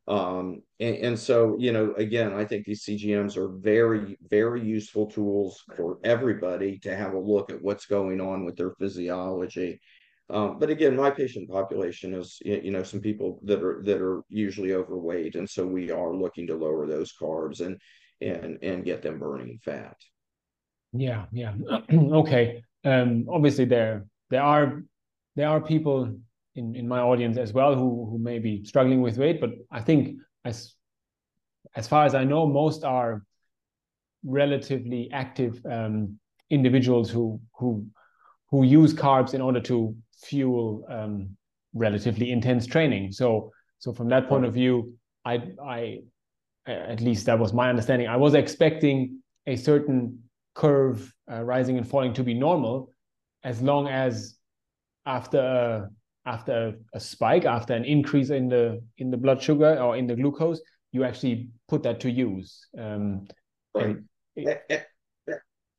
[0.07, 5.07] Um, and, and, so, you know, again, I think these CGMs are very, very useful
[5.07, 9.81] tools for everybody to have a look at what's going on with their physiology.
[10.31, 14.23] Um, but again, my patient population is, you know, some people that are that are
[14.29, 17.79] usually overweight, and so we are looking to lower those carbs and
[18.23, 19.97] and and get them burning fat.
[20.93, 21.53] Yeah, yeah.
[21.93, 22.63] okay.
[22.85, 24.83] Um, obviously, there there are
[25.37, 26.17] there are people
[26.55, 29.81] in, in my audience as well who who may be struggling with weight, but I
[29.81, 30.75] think as
[31.77, 33.25] as far as I know, most are
[34.25, 37.87] relatively active um, individuals who who
[38.51, 41.37] who use carbs in order to fuel um,
[41.75, 43.13] relatively intense training.
[43.13, 45.99] So so from that point of view, I I
[46.67, 48.09] at least that was my understanding.
[48.09, 50.19] I was expecting a certain
[50.55, 52.91] curve uh, rising and falling to be normal,
[53.43, 54.37] as long as
[55.05, 55.91] after a,
[56.27, 60.15] after a spike, after an increase in the in the blood sugar or in the
[60.15, 60.61] glucose,
[60.93, 62.67] you actually put that to use.
[62.79, 63.27] Um,
[63.75, 63.97] right.
[64.37, 64.87] It,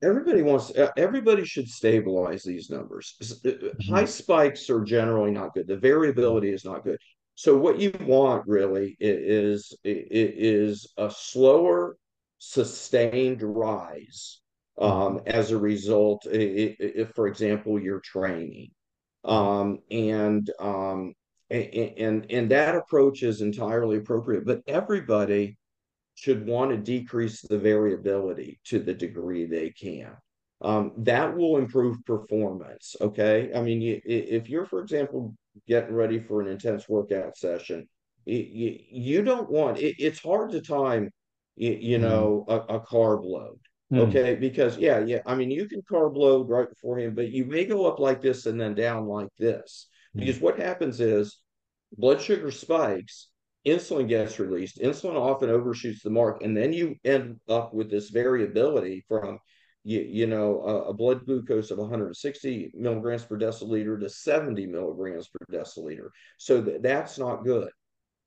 [0.06, 3.94] everybody wants everybody should stabilize these numbers mm-hmm.
[3.94, 7.00] high spikes are generally not good the variability is not good
[7.36, 11.98] so what you want really is is a slower
[12.38, 14.41] sustained rise
[14.80, 15.28] um, mm-hmm.
[15.28, 18.70] as a result if for example you're training
[19.26, 21.13] um, and um,
[21.50, 24.46] and and that approach is entirely appropriate.
[24.46, 25.58] But everybody
[26.15, 30.12] should want to decrease the variability to the degree they can.
[30.62, 32.95] Um, that will improve performance.
[32.99, 35.36] Okay, I mean, you, if you're, for example,
[35.67, 37.88] getting ready for an intense workout session,
[38.25, 39.78] you, you don't want.
[39.78, 41.12] It, it's hard to time,
[41.56, 42.08] you, you mm-hmm.
[42.08, 43.60] know, a, a carb load.
[43.93, 44.08] Mm.
[44.08, 45.19] Okay, because yeah, yeah.
[45.25, 48.47] I mean, you can carb load right beforehand, but you may go up like this
[48.47, 49.88] and then down like this.
[50.15, 50.21] Mm.
[50.21, 51.39] Because what happens is
[51.95, 53.28] blood sugar spikes,
[53.65, 58.10] insulin gets released, insulin often overshoots the mark, and then you end up with this
[58.10, 59.39] variability from
[59.84, 65.28] you, you know a, a blood glucose of 160 milligrams per deciliter to 70 milligrams
[65.30, 66.10] per deciliter.
[66.38, 67.69] So th- that's not good.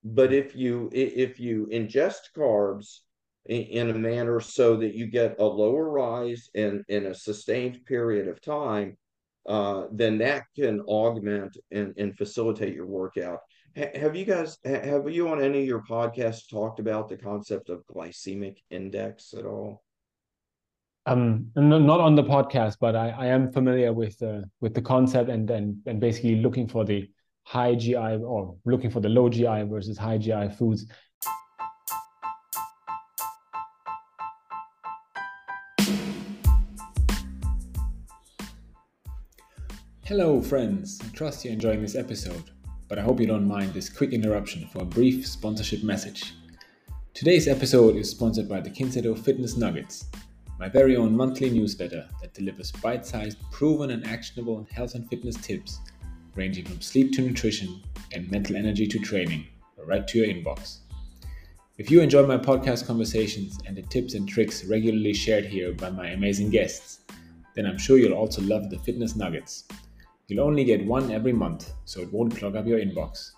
[0.05, 3.01] But if you if you ingest carbs
[3.47, 8.29] in a manner so that you get a lower rise in, in a sustained period
[8.29, 8.97] of time,
[9.49, 13.41] uh, then that can augment and, and facilitate your workout.
[13.77, 17.69] H- have you guys, have you on any of your podcasts talked about the concept
[17.69, 19.83] of glycemic index at all?
[21.07, 25.31] Um, not on the podcast, but I, I am familiar with the with the concept
[25.31, 27.09] and then and basically looking for the
[27.45, 30.85] high GI or looking for the low GI versus high GI foods
[40.09, 40.99] Hello, friends.
[41.05, 42.51] I trust you're enjoying this episode,
[42.89, 46.35] but I hope you don't mind this quick interruption for a brief sponsorship message.
[47.15, 50.07] Today's episode is sponsored by the Kinseido Fitness Nuggets,
[50.59, 55.37] my very own monthly newsletter that delivers bite sized, proven, and actionable health and fitness
[55.37, 55.81] tips
[56.35, 59.47] ranging from sleep to nutrition and mental energy to training
[59.89, 60.81] right to your inbox.
[61.79, 65.91] If you enjoy my podcast conversations and the tips and tricks regularly shared here by
[65.91, 67.01] my amazing guests,
[67.55, 69.65] then I'm sure you'll also love the Fitness Nuggets
[70.31, 73.31] You'll only get one every month, so it won't clog up your inbox.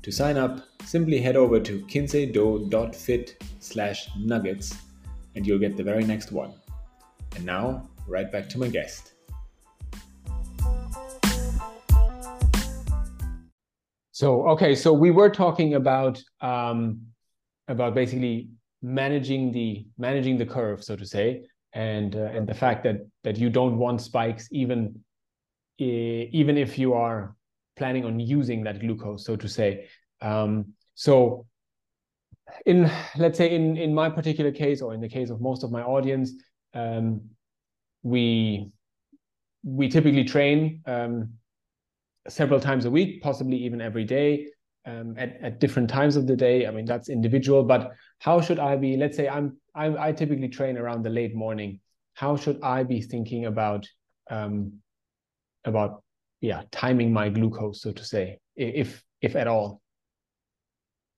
[0.00, 4.74] To sign up, simply head over to kinseido.fit slash nuggets
[5.34, 6.54] and you'll get the very next one.
[7.34, 9.12] And now, right back to my guest.
[14.12, 17.02] So, okay, so we were talking about um,
[17.68, 18.48] about basically
[18.80, 23.36] managing the managing the curve, so to say, and uh, and the fact that that
[23.36, 24.98] you don't want spikes even
[25.78, 27.34] even if you are
[27.76, 29.86] planning on using that glucose, so to say.
[30.20, 31.46] Um, so
[32.64, 35.70] in let's say in in my particular case or in the case of most of
[35.70, 36.32] my audience
[36.74, 37.20] um,
[38.02, 38.70] we
[39.64, 41.30] we typically train um,
[42.28, 44.46] several times a week possibly even every day
[44.86, 48.58] um, at, at different times of the day i mean that's individual but how should
[48.58, 51.80] i be let's say i'm i, I typically train around the late morning
[52.14, 53.88] how should i be thinking about
[54.30, 54.72] um,
[55.66, 56.02] about
[56.40, 59.80] yeah timing my glucose so to say if if at all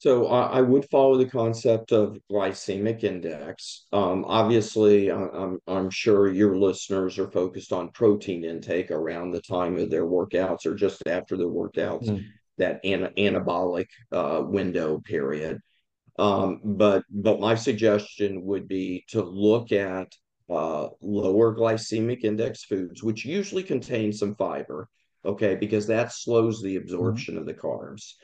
[0.00, 3.86] So I, I would follow the concept of glycemic index.
[3.92, 9.40] Um, obviously, I, I'm I'm sure your listeners are focused on protein intake around the
[9.42, 12.24] time of their workouts or just after their workouts, mm.
[12.58, 15.58] that an, anabolic uh, window period.
[16.16, 20.12] Um, but but my suggestion would be to look at
[20.50, 24.88] uh, lower glycemic index foods, which usually contain some fiber,
[25.24, 27.40] okay, because that slows the absorption mm-hmm.
[27.42, 28.14] of the carbs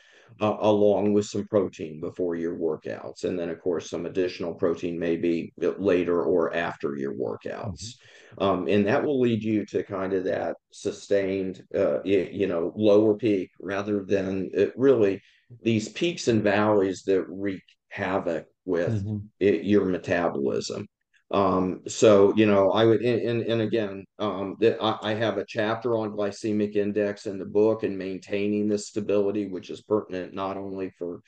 [0.41, 3.25] uh, along with some protein before your workouts.
[3.25, 7.95] And then, of course, some additional protein maybe later or after your workouts.
[8.39, 8.43] Mm-hmm.
[8.43, 13.15] Um, and that will lead you to kind of that sustained, uh, you know, lower
[13.15, 15.23] peak rather than really
[15.63, 19.19] these peaks and valleys that wreak havoc with mm-hmm.
[19.39, 20.87] it, your metabolism.
[21.31, 25.45] Um, so you know, I would, and and, again, um, that I, I, have a
[25.45, 30.57] chapter on glycemic index in the book and maintaining this stability, which is pertinent not
[30.57, 31.23] only for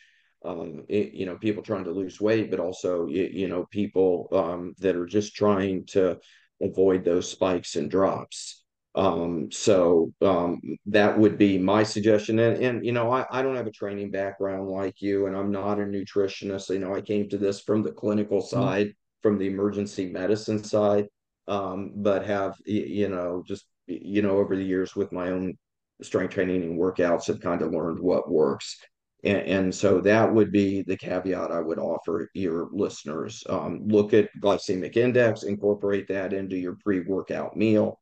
[0.45, 4.29] um, it, you know people trying to lose weight, but also you, you know people
[4.33, 6.19] um, that are just trying to
[6.61, 8.63] avoid those spikes and drops.
[8.95, 12.39] Um, so um, that would be my suggestion.
[12.39, 15.51] And, and you know, I, I don't have a training background like you, and I'm
[15.51, 16.71] not a nutritionist.
[16.71, 18.57] You know, I came to this from the clinical mm-hmm.
[18.57, 18.95] side.
[19.27, 21.09] From the emergency medicine side,
[21.49, 25.59] um, but have you know just you know over the years with my own
[26.01, 28.79] strength training and workouts have kind of learned what works.
[29.25, 33.43] And, and so that would be the caveat I would offer your listeners.
[33.49, 37.99] Um, look at glycemic index, incorporate that into your pre-workout meal,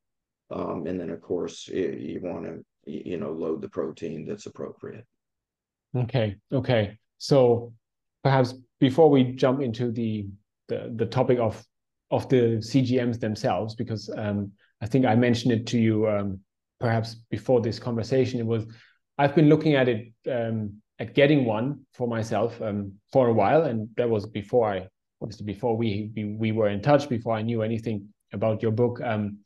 [0.51, 4.45] um, and then of course you, you want to you know load the protein that's
[4.45, 5.07] appropriate.
[5.97, 6.37] Okay.
[6.53, 6.99] Okay.
[7.16, 7.72] So
[8.22, 10.27] perhaps before we jump into the
[10.69, 11.62] the the topic of
[12.11, 16.41] of the CGMs themselves because um, I think I mentioned it to you um,
[16.81, 18.41] perhaps before this conversation.
[18.41, 18.67] It was
[19.19, 23.62] I've been looking at it um, at getting one for myself um, for a while,
[23.62, 24.89] and that was before I
[25.23, 29.01] obviously before we, we we were in touch, before I knew anything about your book.
[29.03, 29.39] Um,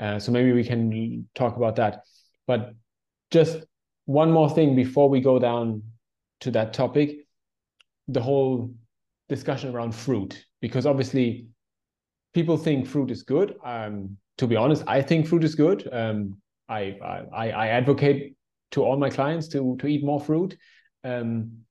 [0.00, 2.02] uh, so maybe we can talk about that.
[2.46, 2.74] But
[3.30, 3.58] just
[4.06, 5.82] one more thing before we go down
[6.40, 7.26] to that topic,
[8.06, 8.72] the whole
[9.28, 11.48] discussion around fruit because obviously
[12.34, 13.56] people think fruit is good.
[13.64, 15.88] Um, to be honest, I think fruit is good.
[15.92, 16.96] Um, I,
[17.34, 18.36] I, I advocate
[18.72, 20.56] to all my clients to to eat more fruit.
[21.04, 21.64] Um,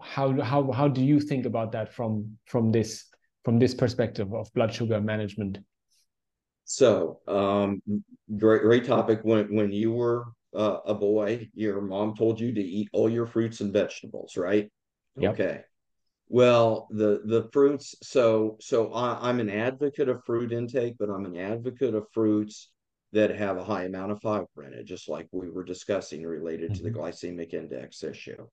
[0.00, 3.04] how how how do you think about that from from this
[3.44, 5.58] from this perspective of blood sugar management?
[6.64, 7.82] So, um,
[8.36, 9.20] great great topic.
[9.22, 13.26] When when you were uh, a boy, your mom told you to eat all your
[13.26, 14.70] fruits and vegetables, right?
[15.16, 15.34] Yep.
[15.34, 15.60] Okay.
[16.28, 17.94] Well, the the fruits.
[18.02, 22.70] So so I, I'm an advocate of fruit intake, but I'm an advocate of fruits
[23.12, 26.74] that have a high amount of fiber in it, just like we were discussing related
[26.74, 27.00] to the mm-hmm.
[27.00, 28.46] glycemic index issue.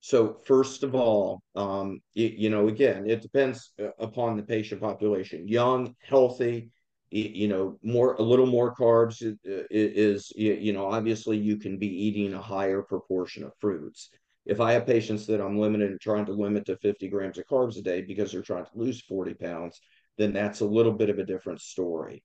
[0.00, 4.82] So first of all, um, you, you, know, again, it depends uh, upon the patient
[4.82, 5.48] population.
[5.48, 6.68] Young, healthy,
[7.10, 12.34] you know, more a little more carbs is, you know, obviously you can be eating
[12.34, 14.10] a higher proportion of fruits.
[14.46, 17.46] If I have patients that I'm limited and trying to limit to 50 grams of
[17.46, 19.80] carbs a day because they're trying to lose 40 pounds,
[20.18, 22.22] then that's a little bit of a different story.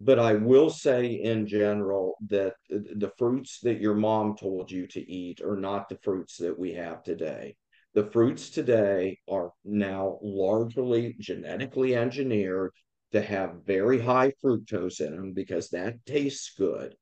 [0.00, 5.10] But I will say in general that the fruits that your mom told you to
[5.10, 7.56] eat are not the fruits that we have today.
[7.94, 12.72] The fruits today are now largely genetically engineered
[13.12, 16.94] to have very high fructose in them because that tastes good.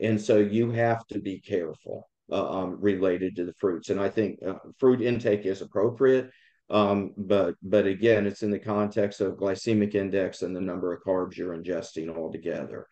[0.00, 3.90] And so you have to be careful uh, um, related to the fruits.
[3.90, 6.30] And I think uh, fruit intake is appropriate.
[6.70, 11.02] Um, but but again, it's in the context of glycemic index and the number of
[11.02, 12.86] carbs you're ingesting altogether.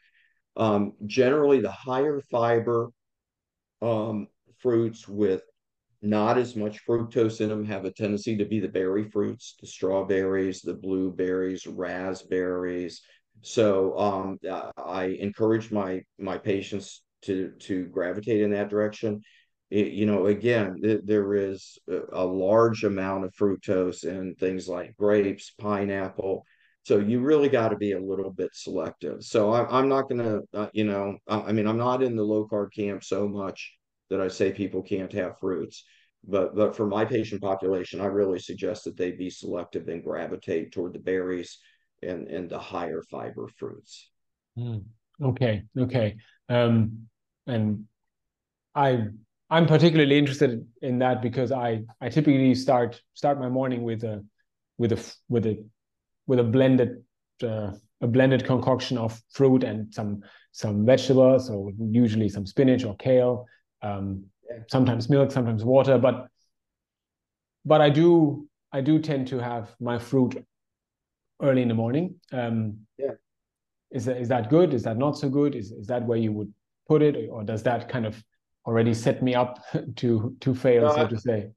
[0.57, 2.91] Um, generally, the higher fiber
[3.81, 4.27] um,
[4.59, 5.43] fruits with
[6.03, 9.67] not as much fructose in them have a tendency to be the berry fruits, the
[9.67, 13.01] strawberries, the blueberries, raspberries.
[13.41, 14.39] So um,
[14.77, 19.23] I encourage my my patients to to gravitate in that direction.
[19.71, 24.69] It, you know, again, th- there is a, a large amount of fructose in things
[24.69, 26.45] like grapes, pineapple.
[26.85, 29.23] So you really got to be a little bit selective.
[29.23, 32.17] So I, am not going to, uh, you know, I, I mean, I'm not in
[32.17, 33.73] the low carb camp so much
[34.11, 35.85] that I say people can't have fruits
[36.27, 40.73] but but for my patient population, I really suggest that they be selective and gravitate
[40.73, 41.59] toward the berries
[42.03, 44.09] and and the higher fiber fruits.
[44.57, 44.85] Mm,
[45.21, 46.17] okay, okay.
[46.49, 47.09] Um,
[47.47, 47.85] and
[48.75, 49.07] I
[49.51, 54.25] I'm particularly interested in that because I I typically start start my morning with a
[54.79, 55.63] with a with a
[56.27, 57.05] with a blended
[57.43, 60.23] uh, a blended concoction of fruit and some
[60.53, 63.47] some vegetables, so usually some spinach or kale,
[63.83, 64.25] um,
[64.71, 65.99] sometimes milk, sometimes water.
[65.99, 66.29] But
[67.65, 70.45] but I do I do tend to have my fruit
[71.43, 72.17] early in the morning.
[72.33, 73.13] Um, yeah.
[73.91, 74.73] Is that is that good?
[74.73, 75.55] Is that not so good?
[75.55, 76.53] Is is that where you would
[76.89, 78.23] put it, or does that kind of
[78.67, 79.65] already set me up
[79.97, 81.49] to to fail, no, so to say?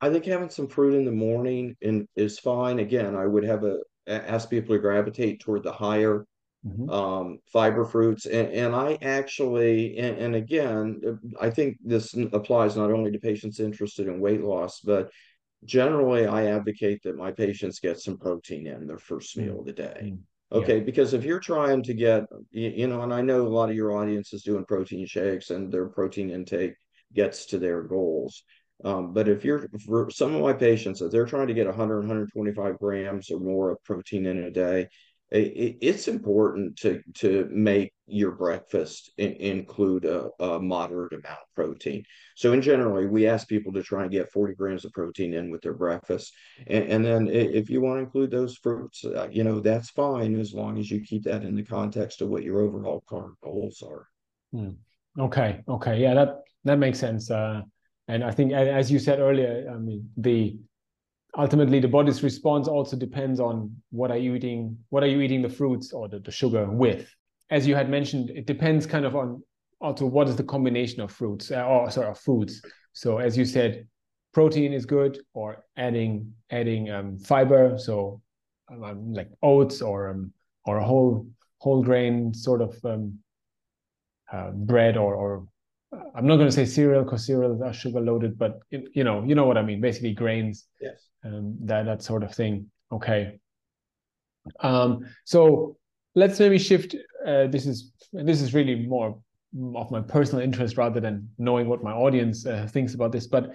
[0.00, 2.80] I think having some fruit in the morning and is fine.
[2.80, 6.26] Again, I would have a ask people to gravitate toward the higher
[6.66, 6.90] mm-hmm.
[6.90, 11.00] um, fiber fruits, and, and I actually, and, and again,
[11.40, 15.10] I think this applies not only to patients interested in weight loss, but
[15.64, 19.72] generally I advocate that my patients get some protein in their first meal of the
[19.72, 20.00] day.
[20.02, 20.16] Mm-hmm.
[20.52, 20.84] Okay, yeah.
[20.84, 23.96] because if you're trying to get, you know, and I know a lot of your
[23.96, 26.74] audience is doing protein shakes and their protein intake
[27.14, 28.44] gets to their goals.
[28.84, 31.98] Um, but if you're for some of my patients, if they're trying to get 100,
[32.00, 34.88] 125 grams or more of protein in a day,
[35.32, 41.54] it, it's important to to make your breakfast in, include a, a, moderate amount of
[41.54, 42.04] protein.
[42.36, 45.50] So in generally, we ask people to try and get 40 grams of protein in
[45.50, 46.34] with their breakfast,
[46.66, 50.38] and, and then if you want to include those fruits, uh, you know that's fine
[50.38, 53.82] as long as you keep that in the context of what your overall carb goals
[53.82, 54.06] are.
[54.52, 54.72] Hmm.
[55.18, 57.30] Okay, okay, yeah, that that makes sense.
[57.30, 57.62] Uh,
[58.08, 60.58] and I think, as you said earlier, I mean the
[61.36, 65.42] ultimately the body's response also depends on what are you eating what are you eating
[65.42, 67.14] the fruits or the, the sugar with.
[67.50, 69.42] As you had mentioned it depends kind of on
[69.80, 72.62] also what is the combination of fruits uh, or sorry of foods.
[72.92, 73.86] So as you said
[74.32, 78.20] protein is good or adding adding um, fiber so
[78.70, 80.32] um, like oats or um,
[80.64, 81.26] or a whole
[81.58, 83.18] whole grain sort of um,
[84.32, 85.46] uh, bread or or
[86.14, 89.22] I'm not going to say cereal because cereals are sugar loaded, but it, you know,
[89.24, 89.80] you know what I mean.
[89.80, 92.70] Basically, grains, yes, um, that that sort of thing.
[92.90, 93.38] Okay.
[94.60, 95.76] Um, so
[96.14, 96.96] let's maybe shift.
[97.26, 99.18] Uh, this is this is really more
[99.76, 103.26] of my personal interest rather than knowing what my audience uh, thinks about this.
[103.26, 103.54] But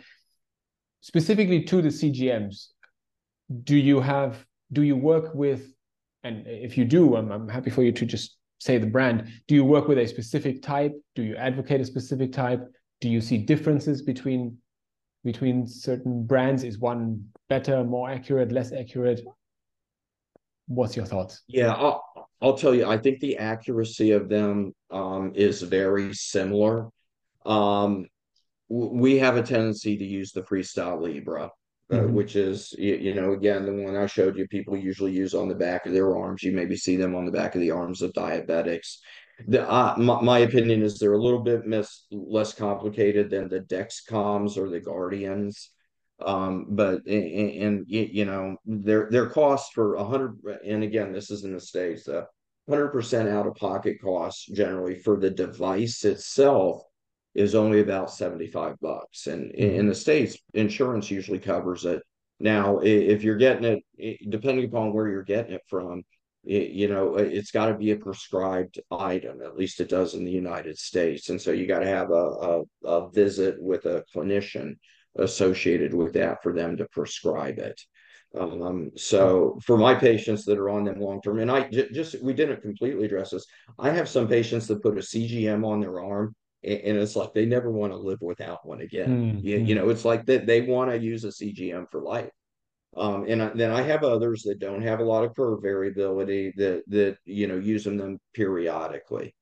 [1.02, 2.68] specifically to the CGMs,
[3.64, 5.74] do you have do you work with?
[6.24, 9.56] And if you do, I'm, I'm happy for you to just say the brand do
[9.56, 10.94] you work with a specific type?
[11.16, 12.62] Do you advocate a specific type?
[13.02, 14.58] Do you see differences between
[15.24, 16.64] between certain brands?
[16.64, 19.22] Is one better more accurate less accurate?
[20.68, 21.44] What's your thoughts?
[21.48, 22.04] Yeah i'll,
[22.42, 26.90] I'll tell you i think the accuracy of them um, is very similar.
[27.46, 28.08] Um,
[28.70, 31.02] we have a tendency to use the freestyle
[31.90, 32.14] uh, mm-hmm.
[32.14, 35.48] which is you, you, know again the one I showed you people usually use on
[35.48, 36.44] the back of their arms.
[36.44, 38.98] You maybe see them on the back of the arms of diabetics.
[39.48, 43.60] The, uh, my, my, opinion is they're a little bit miss, less complicated than the
[43.60, 45.70] Dexcoms or the Guardians.
[46.20, 51.32] Um, but and, and, you know their their cost for a hundred and again this
[51.32, 52.08] is in the states.
[52.08, 52.24] Uh,
[52.70, 56.84] 100% out of pocket costs generally for the device itself
[57.38, 59.28] is only about 75 bucks.
[59.28, 59.80] And mm-hmm.
[59.80, 62.02] in the States, insurance usually covers it.
[62.40, 66.04] Now, if you're getting it, depending upon where you're getting it from,
[66.44, 69.42] it, you know, it's got to be a prescribed item.
[69.42, 71.30] At least it does in the United States.
[71.30, 74.78] And so you got to have a, a, a visit with a clinician
[75.16, 77.80] associated with that for them to prescribe it.
[78.38, 82.22] Um, so for my patients that are on them long term, and I j- just
[82.22, 83.46] we didn't completely address this.
[83.80, 86.36] I have some patients that put a CGM on their arm
[86.68, 89.10] and it's like they never want to live without one again.
[89.10, 89.48] Mm-hmm.
[89.48, 92.30] You, you know, it's like that they, they want to use a CGM for life.
[92.96, 96.54] Um, and I, then I have others that don't have a lot of curve variability
[96.58, 99.36] that that you know use them, them periodically.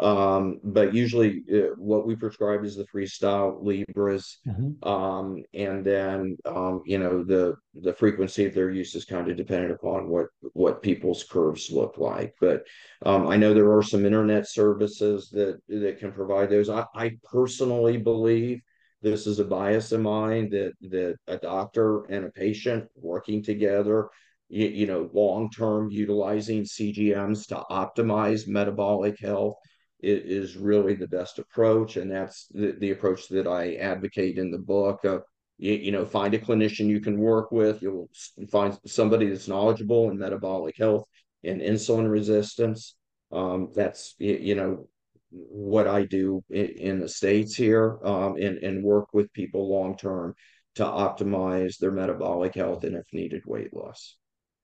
[0.00, 4.88] Um, but usually uh, what we prescribe is the freestyle Libres, Mm-hmm.
[4.88, 9.36] Um, and then, um, you know, the, the frequency of their use is kind of
[9.36, 12.34] dependent upon what, what people's curves look like.
[12.40, 12.64] But,
[13.04, 16.70] um, I know there are some internet services that, that can provide those.
[16.70, 18.62] I, I personally believe
[19.02, 24.08] this is a bias of mine that, that a doctor and a patient working together
[24.50, 29.54] you, you know, long term utilizing CGMs to optimize metabolic health
[30.02, 31.96] is really the best approach.
[31.96, 35.04] And that's the, the approach that I advocate in the book.
[35.04, 35.20] Uh,
[35.58, 37.82] you, you, know, find a clinician you can work with.
[37.82, 38.10] You'll
[38.50, 41.04] find somebody that's knowledgeable in metabolic health
[41.44, 42.94] and insulin resistance.
[43.32, 44.88] Um, that's, you know,
[45.30, 49.96] what I do in, in the States here um, and, and work with people long
[49.96, 50.34] term
[50.76, 54.16] to optimize their metabolic health and, if needed, weight loss.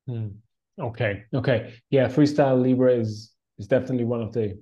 [0.07, 0.29] Hmm.
[0.79, 1.25] Okay.
[1.35, 1.75] Okay.
[1.91, 2.09] Yeah.
[2.09, 4.59] Freestyle Libre is is definitely one of the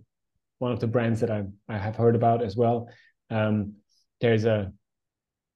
[0.59, 2.89] one of the brands that I I have heard about as well.
[3.31, 3.75] Um,
[4.21, 4.73] there's a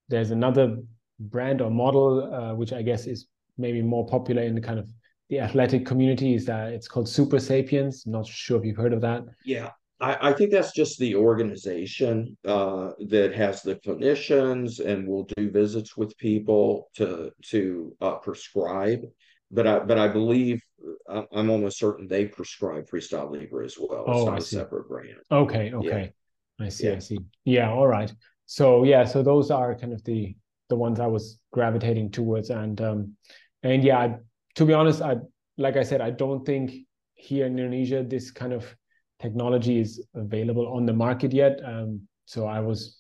[0.09, 0.79] there's another
[1.21, 3.27] brand or model uh, which I guess is
[3.57, 4.89] maybe more popular in the kind of
[5.29, 8.07] the athletic community is that it's called Supersapiens.
[8.07, 9.25] Not sure if you've heard of that.
[9.45, 9.71] Yeah.
[10.01, 15.51] I, I think that's just the organization uh, that has the clinicians and will do
[15.51, 19.03] visits with people to to uh, prescribe.
[19.51, 20.63] But I but I believe
[21.09, 24.05] uh, I'm almost certain they prescribe Freestyle Libre as well.
[24.09, 24.57] It's Oh, not I a see.
[24.57, 25.19] separate brand.
[25.31, 26.13] Okay, okay.
[26.61, 26.99] I see, I Yeah.
[26.99, 27.19] see.
[27.45, 28.13] Yeah, all right.
[28.47, 30.37] So yeah, so those are kind of the
[30.69, 32.51] the ones I was gravitating towards.
[32.51, 33.17] And um
[33.63, 34.17] and yeah, I,
[34.57, 35.17] to be honest, I
[35.57, 36.73] like I said, I don't think
[37.15, 38.77] here in Indonesia this kind of
[39.19, 41.61] technology is available on the market yet.
[41.65, 42.99] Um so I was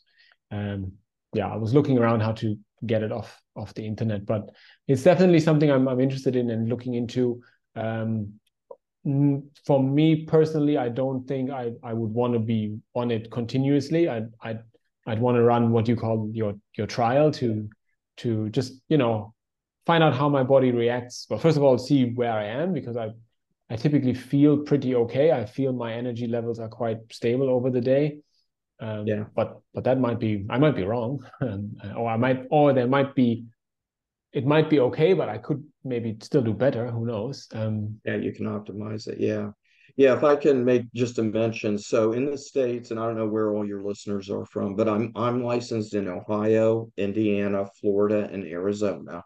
[0.51, 0.93] um
[1.35, 4.51] yeah, I was looking around how to get it off off the internet, but
[4.87, 7.43] it's definitely something I'm I'm interested in and looking into.
[7.77, 8.35] Um
[9.65, 14.09] for me personally, I don't think I, I would want to be on it continuously.
[14.09, 14.61] I'd I'd
[15.07, 17.69] I'd want to run what you call your your trial to
[18.19, 19.35] to just you know
[19.87, 21.27] find out how my body reacts.
[21.31, 23.11] Well, first of all, see where I am because I
[23.71, 25.33] I typically feel pretty okay.
[25.33, 28.19] I feel my energy levels are quite stable over the day.
[28.81, 29.25] Um, Yeah.
[29.35, 32.87] But but that might be I might be wrong, um, or I might or there
[32.89, 33.45] might be
[34.33, 36.91] it might be okay, but I could maybe still do better.
[36.91, 37.49] Who knows?
[37.53, 39.19] Um, Yeah, you can optimize it.
[39.19, 39.51] Yeah.
[39.97, 41.77] Yeah, if I can make just a mention.
[41.77, 44.89] So in the States, and I don't know where all your listeners are from, but
[44.89, 49.25] I'm I'm licensed in Ohio, Indiana, Florida, and Arizona.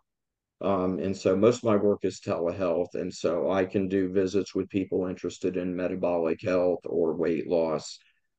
[0.63, 2.95] Um, and so most of my work is telehealth.
[2.95, 7.99] And so I can do visits with people interested in metabolic health or weight loss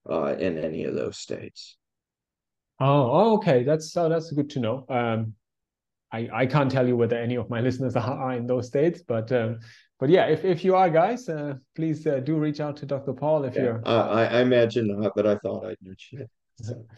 [0.10, 1.78] uh, in any of those states.
[2.80, 3.64] Oh, oh, okay.
[3.64, 4.86] That's oh, that's good to know.
[4.90, 5.36] Um,
[6.12, 9.04] I I can't tell you whether any of my listeners are, are in those states,
[9.08, 9.60] but um,
[10.00, 13.14] but yeah, if if you are guys, uh, please uh, do reach out to Dr.
[13.14, 13.82] Paul if Yeah, you're.
[13.86, 16.30] I, I imagine not, but I thought I'd mention it.
[16.62, 16.86] So.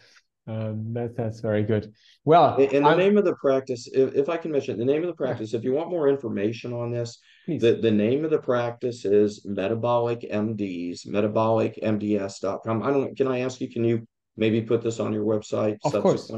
[0.48, 1.92] Um, that that's very good.
[2.24, 5.02] Well, And the I'm, name of the practice, if, if I can mention, the name
[5.02, 7.62] of the practice, if you want more information on this, please.
[7.62, 12.82] the, the name of the practice is Metabolic MDs, metabolicmds.com.
[12.82, 16.02] I don't, can I ask you, can you maybe put this on your website Of
[16.02, 16.30] course.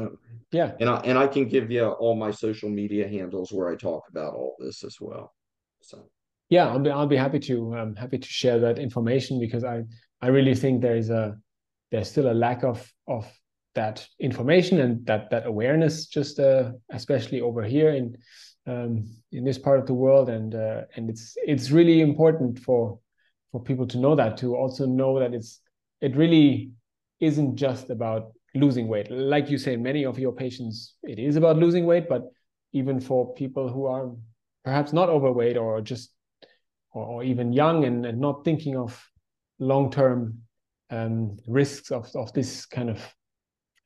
[0.51, 3.75] yeah, And I, and I can give you all my social media handles where I
[3.75, 5.33] talk about all this as well.
[5.81, 6.09] So,
[6.49, 9.83] yeah, I'll be I'll be happy to um happy to share that information because I
[10.21, 11.37] I really think there is a
[11.91, 13.27] there's still a lack of of
[13.75, 18.17] that information and that that awareness just uh, especially over here in
[18.67, 22.99] um, in this part of the world and uh, and it's it's really important for
[23.51, 25.61] for people to know that to also know that it's
[26.01, 26.71] it really
[27.19, 31.57] isn't just about losing weight like you say many of your patients it is about
[31.57, 32.23] losing weight but
[32.73, 34.11] even for people who are
[34.63, 36.11] perhaps not overweight or just
[36.91, 39.03] or, or even young and, and not thinking of
[39.59, 40.39] long-term
[40.89, 43.15] um, risks of, of this kind of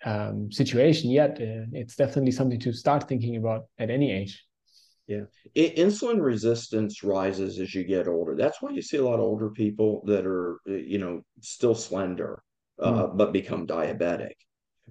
[0.06, 4.44] um, situation yet, uh, it's definitely something to start thinking about at any age.
[5.08, 5.24] Yeah.
[5.56, 8.36] I, insulin resistance rises as you get older.
[8.36, 11.76] That's why you see a lot of older people that are, uh, you know, still
[11.76, 12.42] slender,
[12.80, 13.18] uh, Mm.
[13.18, 14.34] but become diabetic.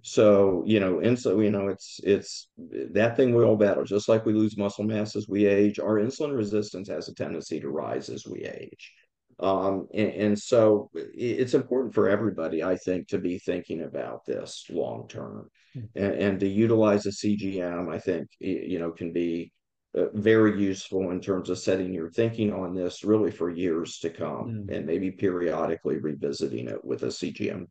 [0.03, 3.85] So, you know, insulin, you know, it's it's that thing we all battle.
[3.85, 7.61] Just like we lose muscle mass as we age, our insulin resistance has a tendency
[7.61, 8.93] to rise as we age.
[9.39, 14.67] Um, and, and so it's important for everybody, I think, to be thinking about this
[14.71, 15.89] long term Mm.
[15.97, 19.51] and, and to utilize a CGM, I think, you know, can be
[19.97, 24.11] uh, very useful in terms of setting your thinking on this really for years to
[24.11, 24.71] come Mm.
[24.75, 27.67] and maybe periodically revisiting it with a CGM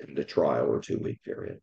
[0.00, 1.60] in the trial or two week period.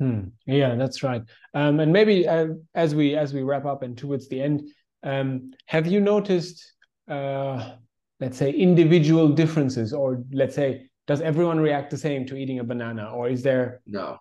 [0.00, 0.28] Hmm.
[0.46, 1.22] Yeah, that's right.
[1.54, 4.62] Um, and maybe uh, as we as we wrap up and towards the end,
[5.02, 6.72] um, have you noticed,
[7.08, 7.72] uh,
[8.20, 12.64] let's say, individual differences, or let's say, does everyone react the same to eating a
[12.64, 13.80] banana, or is there?
[13.86, 14.18] No,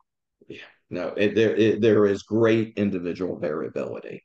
[0.48, 4.24] yeah, no, it, there it, there is great individual variability.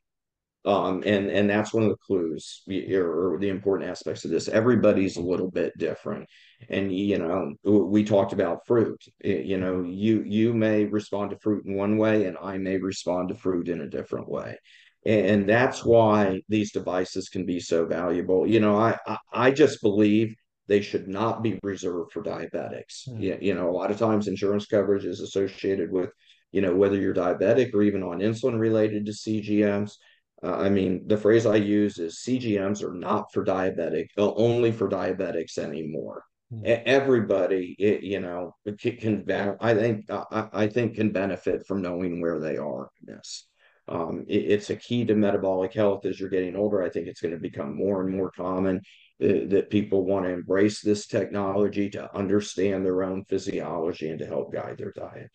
[0.65, 4.47] Um, and and that's one of the clues or, or the important aspects of this.
[4.47, 6.29] Everybody's a little bit different,
[6.69, 9.01] and you know we talked about fruit.
[9.19, 12.77] It- you know, you you may respond to fruit in one way, and I may
[12.77, 14.57] respond to fruit in a different way,
[15.05, 18.47] and that's why these devices can be so valuable.
[18.47, 20.33] You know, I I, I just believe
[20.67, 23.09] they should not be reserved for diabetics.
[23.09, 23.19] Hmm.
[23.19, 26.09] Yeah, you know, a lot of times insurance coverage is associated with
[26.51, 29.97] you know whether you're diabetic or even on insulin related to CGMs
[30.43, 34.89] uh, I mean, the phrase I use is CGMs are not for diabetic, only for
[34.89, 36.23] diabetics anymore.
[36.65, 41.81] E- Everybody, it, you know, can, can I think I, I think can benefit from
[41.81, 43.47] knowing where they are in this.
[43.87, 46.81] Um, it- it's a key to metabolic health as you're getting older.
[46.83, 48.77] I think it's going to become more and more common
[49.21, 54.25] uh, that people want to embrace this technology to understand their own physiology and to
[54.25, 55.31] help guide their diet.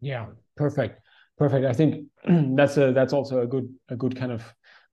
[0.00, 1.00] Yeah, perfect,
[1.38, 1.66] perfect.
[1.66, 2.06] I think
[2.56, 4.42] that's a that's also a good a good kind of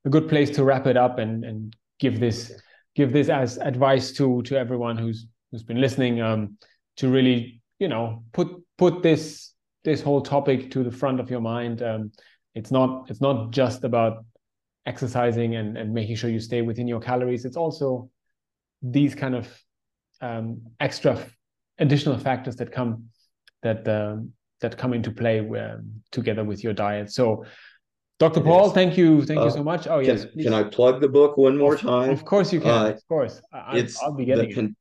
[0.06, 2.52] a good place to wrap it up and and give this
[2.96, 6.22] give this as advice to to everyone who's who's been listening.
[6.22, 6.58] Um,
[6.98, 11.42] to really you know put put this this whole topic to the front of your
[11.42, 11.82] mind.
[11.82, 12.12] Um,
[12.56, 14.26] it's not it's not just about
[14.86, 17.46] exercising and, and making sure you stay within your calories.
[17.46, 18.10] It's also
[18.82, 19.48] these kind of
[20.22, 21.18] um, extra
[21.80, 23.06] additional factors that come
[23.62, 24.34] that um,
[24.64, 27.12] that come into play um, together with your diet.
[27.12, 27.46] So,
[28.18, 28.42] Dr.
[28.42, 28.74] Paul, is.
[28.74, 29.88] thank you, thank uh, you so much.
[29.88, 32.10] Oh yes, can, can, I plug the book one more time?
[32.10, 32.70] Of course you can.
[32.70, 34.76] Uh, of course, I, it's I'll be getting con-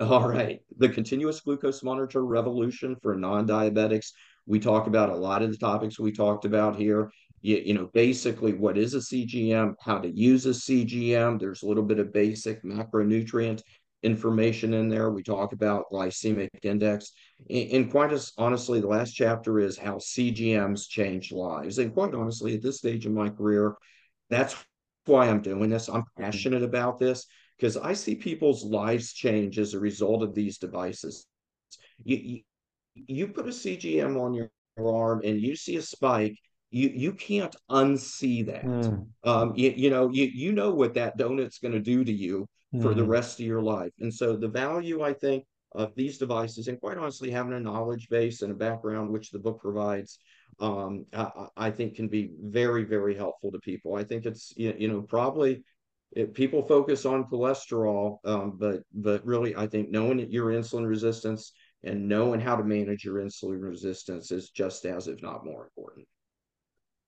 [0.00, 0.04] it.
[0.04, 4.08] All right, the continuous glucose monitor revolution for non-diabetics.
[4.46, 7.10] We talk about a lot of the topics we talked about here.
[7.40, 11.38] You, you know, basically what is a CGM, how to use a CGM.
[11.38, 13.62] There's a little bit of basic macronutrient
[14.06, 15.10] information in there.
[15.10, 17.12] We talk about glycemic index.
[17.50, 21.78] And, quite as honestly, the last chapter is how CGMs change lives.
[21.78, 23.74] And quite honestly, at this stage in my career,
[24.30, 24.54] that's
[25.04, 25.88] why I'm doing this.
[25.88, 27.26] I'm passionate about this
[27.58, 31.26] because I see people's lives change as a result of these devices.
[32.04, 32.40] You, you,
[32.94, 36.38] you put a CGM on your, your arm and you see a spike,
[36.70, 38.64] you you can't unsee that.
[38.64, 39.06] Mm.
[39.24, 42.46] Um, you, you know, you you know what that donut's going to do to you
[42.72, 43.10] for the mm-hmm.
[43.10, 43.92] rest of your life.
[44.00, 48.08] And so the value, I think, of these devices, and quite honestly, having a knowledge
[48.08, 50.18] base and a background, which the book provides,
[50.58, 53.94] um, I, I, think can be very, very helpful to people.
[53.94, 55.64] I think it's, you know, probably
[56.12, 61.52] it, people focus on cholesterol, um, but, but really, I think knowing your insulin resistance
[61.84, 66.06] and knowing how to manage your insulin resistance is just as, if not more important.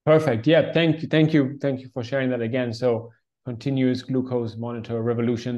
[0.05, 0.47] Perfect.
[0.47, 0.73] Yeah.
[0.73, 1.09] Thank you.
[1.09, 1.59] Thank you.
[1.61, 2.73] Thank you for sharing that again.
[2.73, 3.11] So,
[3.49, 5.55] continuous glucose monitor revolution.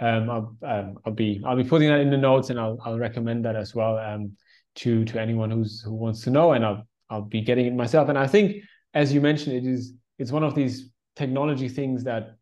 [0.00, 2.98] Um, I'll, um, I'll be I'll be putting that in the notes, and I'll I'll
[2.98, 4.32] recommend that as well um,
[4.76, 8.08] to to anyone who's who wants to know, and I'll I'll be getting it myself.
[8.08, 8.46] And I think,
[8.94, 12.36] as you mentioned, it is it's one of these technology things that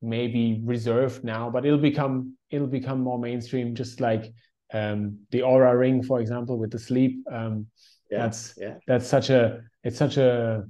[0.00, 4.24] may be reserved now, but it'll become it'll become more mainstream, just like
[4.72, 7.14] um, the Oura Ring, for example, with the sleep.
[7.30, 7.66] Um,
[8.10, 8.74] yeah, that's yeah.
[8.88, 10.64] that's such a it's such a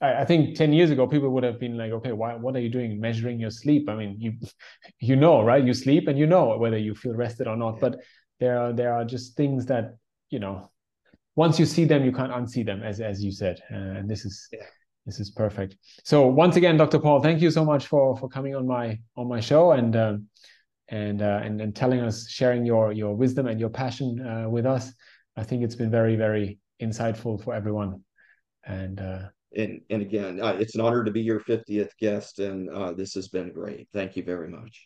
[0.00, 2.60] I, I think 10 years ago, people would have been like, okay, why, what are
[2.60, 3.88] you doing measuring your sleep?
[3.88, 4.32] I mean, you,
[5.00, 5.64] you know, right?
[5.64, 7.80] You sleep and you know whether you feel rested or not, yeah.
[7.80, 8.00] but
[8.38, 9.96] there are, there are just things that,
[10.30, 10.70] you know,
[11.36, 13.62] once you see them, you can't unsee them as, as you said.
[13.72, 14.60] Uh, and this is, yeah.
[15.06, 15.76] this is perfect.
[16.04, 16.98] So once again, Dr.
[16.98, 20.26] Paul, thank you so much for, for coming on my, on my show and, um,
[20.88, 24.66] and, uh, and, and telling us, sharing your, your wisdom and your passion uh, with
[24.66, 24.92] us.
[25.36, 28.02] I think it's been very, very insightful for everyone.
[28.64, 32.70] And, uh, and and again, uh, it's an honor to be your 50th guest, and
[32.70, 33.88] uh, this has been great.
[33.92, 34.78] Thank you very much.